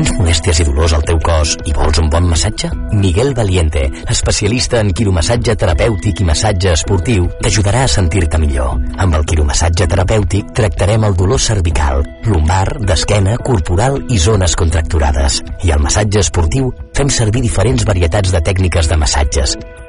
Tens 0.03 0.17
molèsties 0.19 0.59
i 0.59 0.65
dolors 0.67 0.93
al 0.97 1.05
teu 1.07 1.19
cos 1.23 1.53
i 1.63 1.73
vols 1.77 2.01
un 2.03 2.09
bon 2.11 2.25
massatge? 2.27 2.73
Miguel 2.99 3.29
Valiente, 3.39 3.85
especialista 4.11 4.81
en 4.83 4.89
quiromassatge 4.99 5.55
terapèutic 5.61 6.25
i 6.25 6.27
massatge 6.27 6.73
esportiu, 6.75 7.29
t'ajudarà 7.39 7.85
a 7.87 7.91
sentir-te 7.93 8.41
millor. 8.43 8.81
Amb 9.05 9.15
el 9.15 9.23
quiromassatge 9.31 9.87
terapèutic 9.93 10.51
tractarem 10.59 11.07
el 11.07 11.15
dolor 11.21 11.39
cervical, 11.45 12.03
lumbar, 12.27 12.81
d'esquena, 12.83 13.37
corporal 13.47 14.01
i 14.11 14.19
zones 14.19 14.59
contracturades. 14.59 15.39
I 15.63 15.71
al 15.71 15.87
massatge 15.87 16.19
esportiu 16.27 16.75
fem 16.99 17.15
servir 17.21 17.45
diferents 17.47 17.87
varietats 17.87 18.35
de 18.35 18.43
tècniques 18.43 18.91
de 18.91 18.99
massatges, 18.99 19.55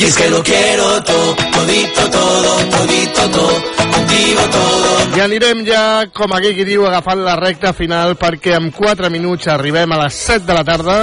Y 0.00 0.04
es 0.04 0.16
que 0.16 0.30
lo 0.30 0.42
quiero 0.42 1.02
todo, 1.02 1.36
todito 1.52 2.10
todo, 2.10 2.56
todito 2.70 3.30
todo, 3.30 3.62
contigo 3.92 4.40
todo. 4.50 5.16
I 5.16 5.20
anirem 5.20 5.60
ja, 5.66 5.82
com 6.16 6.32
aquell 6.32 6.54
qui 6.56 6.64
diu, 6.64 6.86
agafant 6.88 7.20
la 7.20 7.34
recta 7.36 7.74
final 7.76 8.14
perquè 8.16 8.56
en 8.56 8.70
4 8.72 9.10
minuts 9.12 9.50
arribem 9.52 9.92
a 9.92 10.00
les 10.06 10.16
7 10.24 10.46
de 10.48 10.56
la 10.56 10.64
tarda. 10.64 10.98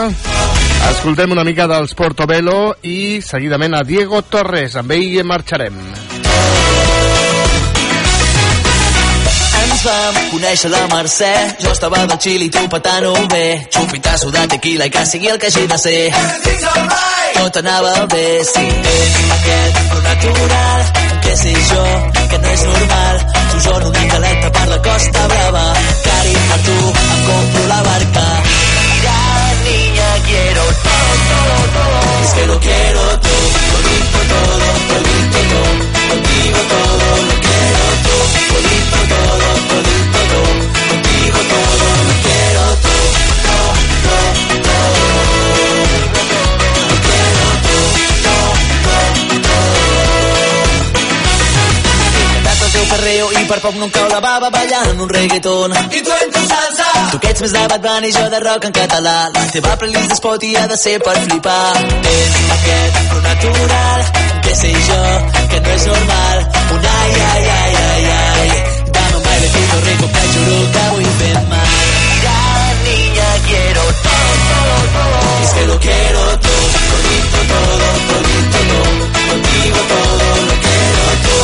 Escoltem 0.90 1.36
una 1.36 1.46
mica 1.46 1.70
dels 1.70 1.94
Portobello 1.94 2.74
i 2.82 3.22
seguidament 3.22 3.78
a 3.78 3.86
Diego 3.86 4.24
Torres. 4.26 4.80
Amb 4.82 4.98
ell 4.98 5.22
marxarem. 5.30 5.78
Vam 9.88 10.16
conèixer 10.32 10.70
la 10.72 10.82
Mercè, 10.92 11.32
jo 11.62 11.72
estava 11.72 12.04
del 12.10 12.20
Xili 12.24 12.48
i 12.50 12.54
tu 12.54 12.64
patant-ho 12.72 13.14
bé. 13.32 13.46
Xupitasso 13.74 14.32
de 14.36 14.44
tequila 14.54 14.88
i 14.88 14.94
que 14.94 15.04
sigui 15.12 15.32
el 15.32 15.40
que 15.42 15.52
hagi 15.52 15.66
de 15.72 15.78
ser. 15.84 16.02
Tot 17.38 17.60
anava 17.62 17.94
bé, 18.14 18.26
sí. 18.52 18.66
Aquest 19.38 19.80
flow 19.90 20.04
natural, 20.08 20.86
què 21.26 21.36
sé 21.44 21.56
jo, 21.72 21.86
que 22.32 22.42
no 22.44 22.54
és 22.56 22.66
normal. 22.72 23.24
Sojorno 23.54 23.94
una 23.94 24.08
caleta 24.14 24.52
per 24.60 24.68
la 24.74 24.82
Costa 24.90 25.28
Brava. 25.34 25.57
Per 53.58 53.72
poc 53.72 53.78
no 53.80 53.86
em 53.88 53.92
cau 53.92 54.08
la 54.12 54.20
bava 54.22 54.50
ballant 54.54 55.00
un 55.04 55.10
reggaeton. 55.10 55.74
I 55.98 56.02
tu 56.06 56.12
en 56.14 56.32
tu 56.34 56.42
salsa. 56.50 56.88
Tu 57.12 57.20
que 57.24 57.30
ets 57.34 57.42
més 57.42 57.54
de 57.56 57.64
Bad 57.72 57.82
Bunny, 57.86 58.12
jo 58.14 58.24
de 58.34 58.40
rock 58.44 58.68
en 58.70 58.76
català. 58.78 59.16
La 59.34 59.46
teva 59.54 59.76
playlist 59.82 60.12
de 60.12 60.18
Spotify 60.20 60.58
ha 60.62 60.66
de 60.72 60.78
ser 60.78 60.98
per 61.06 61.16
flipar. 61.24 61.74
És 62.12 62.36
aquest 62.58 63.00
flow 63.08 63.22
natural, 63.26 64.04
que 64.46 64.56
sé 64.62 64.74
jo, 64.90 65.00
que 65.54 65.62
no 65.66 65.74
és 65.78 65.88
normal. 65.92 66.44
Un 66.76 66.86
ai, 66.92 67.12
ai, 67.32 67.44
ai, 67.56 67.74
ai, 67.88 68.06
ai. 68.20 68.52
Dame 68.98 69.16
un 69.22 69.26
bailecito 69.30 69.82
rico 69.88 70.12
que 70.18 70.24
juro 70.36 70.60
que 70.76 70.86
vull 70.94 71.10
fer 71.22 71.34
mal. 71.54 71.74
Ya, 72.28 72.40
niña, 72.86 73.30
quiero 73.50 73.84
todo, 74.06 74.32
todo, 74.52 74.78
todo. 74.98 75.44
Es 75.48 75.52
que 75.58 75.66
lo 75.72 75.80
quiero 75.88 76.22
todo, 76.46 76.66
todito, 76.92 77.40
todo, 77.54 77.90
todito, 78.12 78.60
todo. 78.70 78.86
Contigo 79.28 79.80
todo 79.94 80.30
lo 80.48 80.56
quiero 80.66 80.88
todo, 80.88 80.97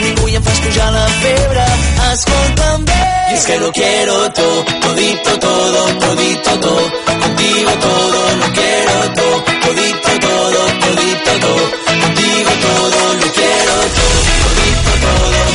ningú 0.00 0.28
i 0.28 0.36
em 0.36 0.42
fas 0.42 0.60
pujar 0.64 0.92
la 0.92 1.06
febre. 1.22 1.64
Escolta'm 2.12 2.84
bé. 2.84 3.00
Y 3.30 3.34
es 3.34 3.44
que 3.44 3.58
lo 3.60 3.70
quiero 3.70 4.32
todo, 4.32 4.64
todito 4.80 5.38
todo, 5.38 5.86
todito 6.00 6.50
todo 6.58 6.90
Contigo 7.06 7.70
todo, 7.80 8.36
lo 8.40 8.52
quiero 8.58 9.12
todo, 9.14 9.44
todito 9.66 10.10
todo, 10.26 10.60
todito 10.82 11.32
todo 11.44 11.62
Contigo 12.02 12.50
todo, 12.66 13.14
lo 13.20 13.32
quiero 13.38 13.76
todo, 13.98 14.20
todito 14.42 14.92
todo, 15.06 15.49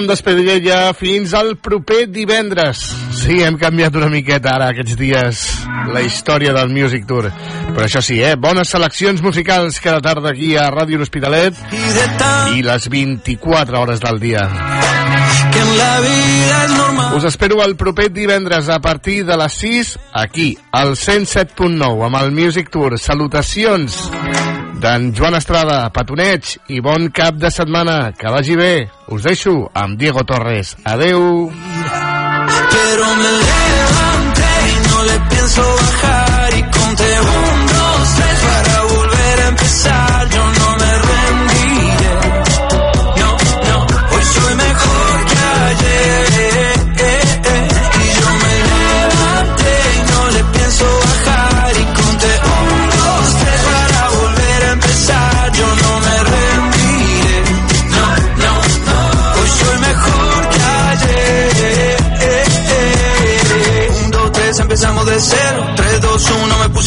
em 0.00 0.06
despediré 0.08 0.58
ja 0.64 0.94
fins 0.96 1.34
al 1.36 1.56
proper 1.60 2.06
divendres. 2.08 2.80
Sí, 3.20 3.40
hem 3.44 3.58
canviat 3.60 3.96
una 4.00 4.08
miqueta 4.12 4.54
ara 4.54 4.70
aquests 4.72 4.96
dies 4.96 5.42
la 5.92 6.00
història 6.04 6.54
del 6.56 6.72
Music 6.72 7.04
Tour. 7.08 7.28
Però 7.74 7.84
això 7.84 8.00
sí, 8.04 8.20
eh? 8.24 8.36
Bones 8.40 8.72
seleccions 8.72 9.20
musicals 9.22 9.80
cada 9.84 10.00
tarda 10.04 10.32
aquí 10.32 10.54
a 10.56 10.70
Ràdio 10.72 11.00
L'Hospitalet 11.00 11.58
i 12.56 12.64
les 12.64 12.88
24 12.88 13.80
hores 13.80 14.00
del 14.00 14.20
dia. 14.22 14.46
Que 15.50 15.60
en 15.60 15.76
la 15.76 15.92
vida 16.00 16.64
es 16.64 16.74
normal. 16.78 17.14
Us 17.18 17.28
espero 17.28 17.62
el 17.64 17.76
proper 17.76 18.10
divendres 18.12 18.68
a 18.68 18.80
partir 18.80 19.24
de 19.26 19.36
les 19.36 19.60
6 19.60 19.98
aquí, 20.24 20.54
al 20.72 20.96
107.9 20.96 22.06
amb 22.08 22.22
el 22.22 22.32
Music 22.32 22.70
Tour. 22.72 22.98
Salutacions 22.98 24.06
d'en 24.80 25.10
Joan 25.16 25.36
Estrada, 25.36 25.78
petoneig 25.94 26.56
i 26.72 26.80
bon 26.84 27.10
cap 27.14 27.36
de 27.40 27.50
setmana. 27.52 28.12
Que 28.16 28.32
vagi 28.32 28.56
bé. 28.56 28.74
Us 29.12 29.26
deixo 29.28 29.54
amb 29.74 29.98
Diego 30.00 30.24
Torres. 30.24 30.76
Adeu. 30.84 31.50
Pero 31.50 33.06
me 33.20 33.32
levanté 33.40 34.52
y 34.70 34.88
no 34.88 35.02
le 35.04 35.20
pienso 35.30 35.62
bajar 35.62 36.50
y 36.58 36.62
conté 36.62 37.10
un, 37.20 37.66
dos, 37.66 38.14
tres 38.16 38.38
para 38.46 38.82
volver 38.94 39.40
a 39.40 39.48
empezar. 39.48 40.09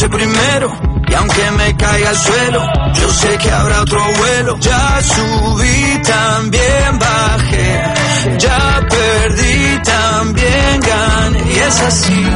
Primero. 0.08 0.72
Y 1.08 1.14
aunque 1.14 1.50
me 1.52 1.76
caiga 1.76 2.10
al 2.10 2.16
suelo, 2.16 2.62
yo 2.94 3.08
sé 3.10 3.38
que 3.38 3.50
habrá 3.50 3.82
otro 3.82 4.00
vuelo. 4.18 4.56
Ya 4.58 5.00
subí, 5.02 6.02
también 6.02 6.98
bajé. 6.98 7.94
Ya 8.38 8.86
perdí, 8.88 9.82
también 9.84 10.80
gané. 10.80 11.52
Y 11.52 11.58
es 11.58 11.80
así. 11.80 12.26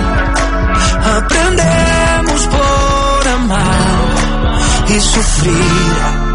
Aprendemos 1.17 2.47
por 2.47 3.29
amar 3.29 4.89
y 4.89 5.01
sufrir. 5.01 6.29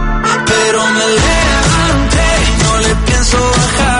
Pero 0.45 0.79
me 0.87 1.07
levanté 1.07 2.33
no 2.63 2.79
le 2.79 2.95
pienso 3.05 3.37
bajar. 3.37 3.92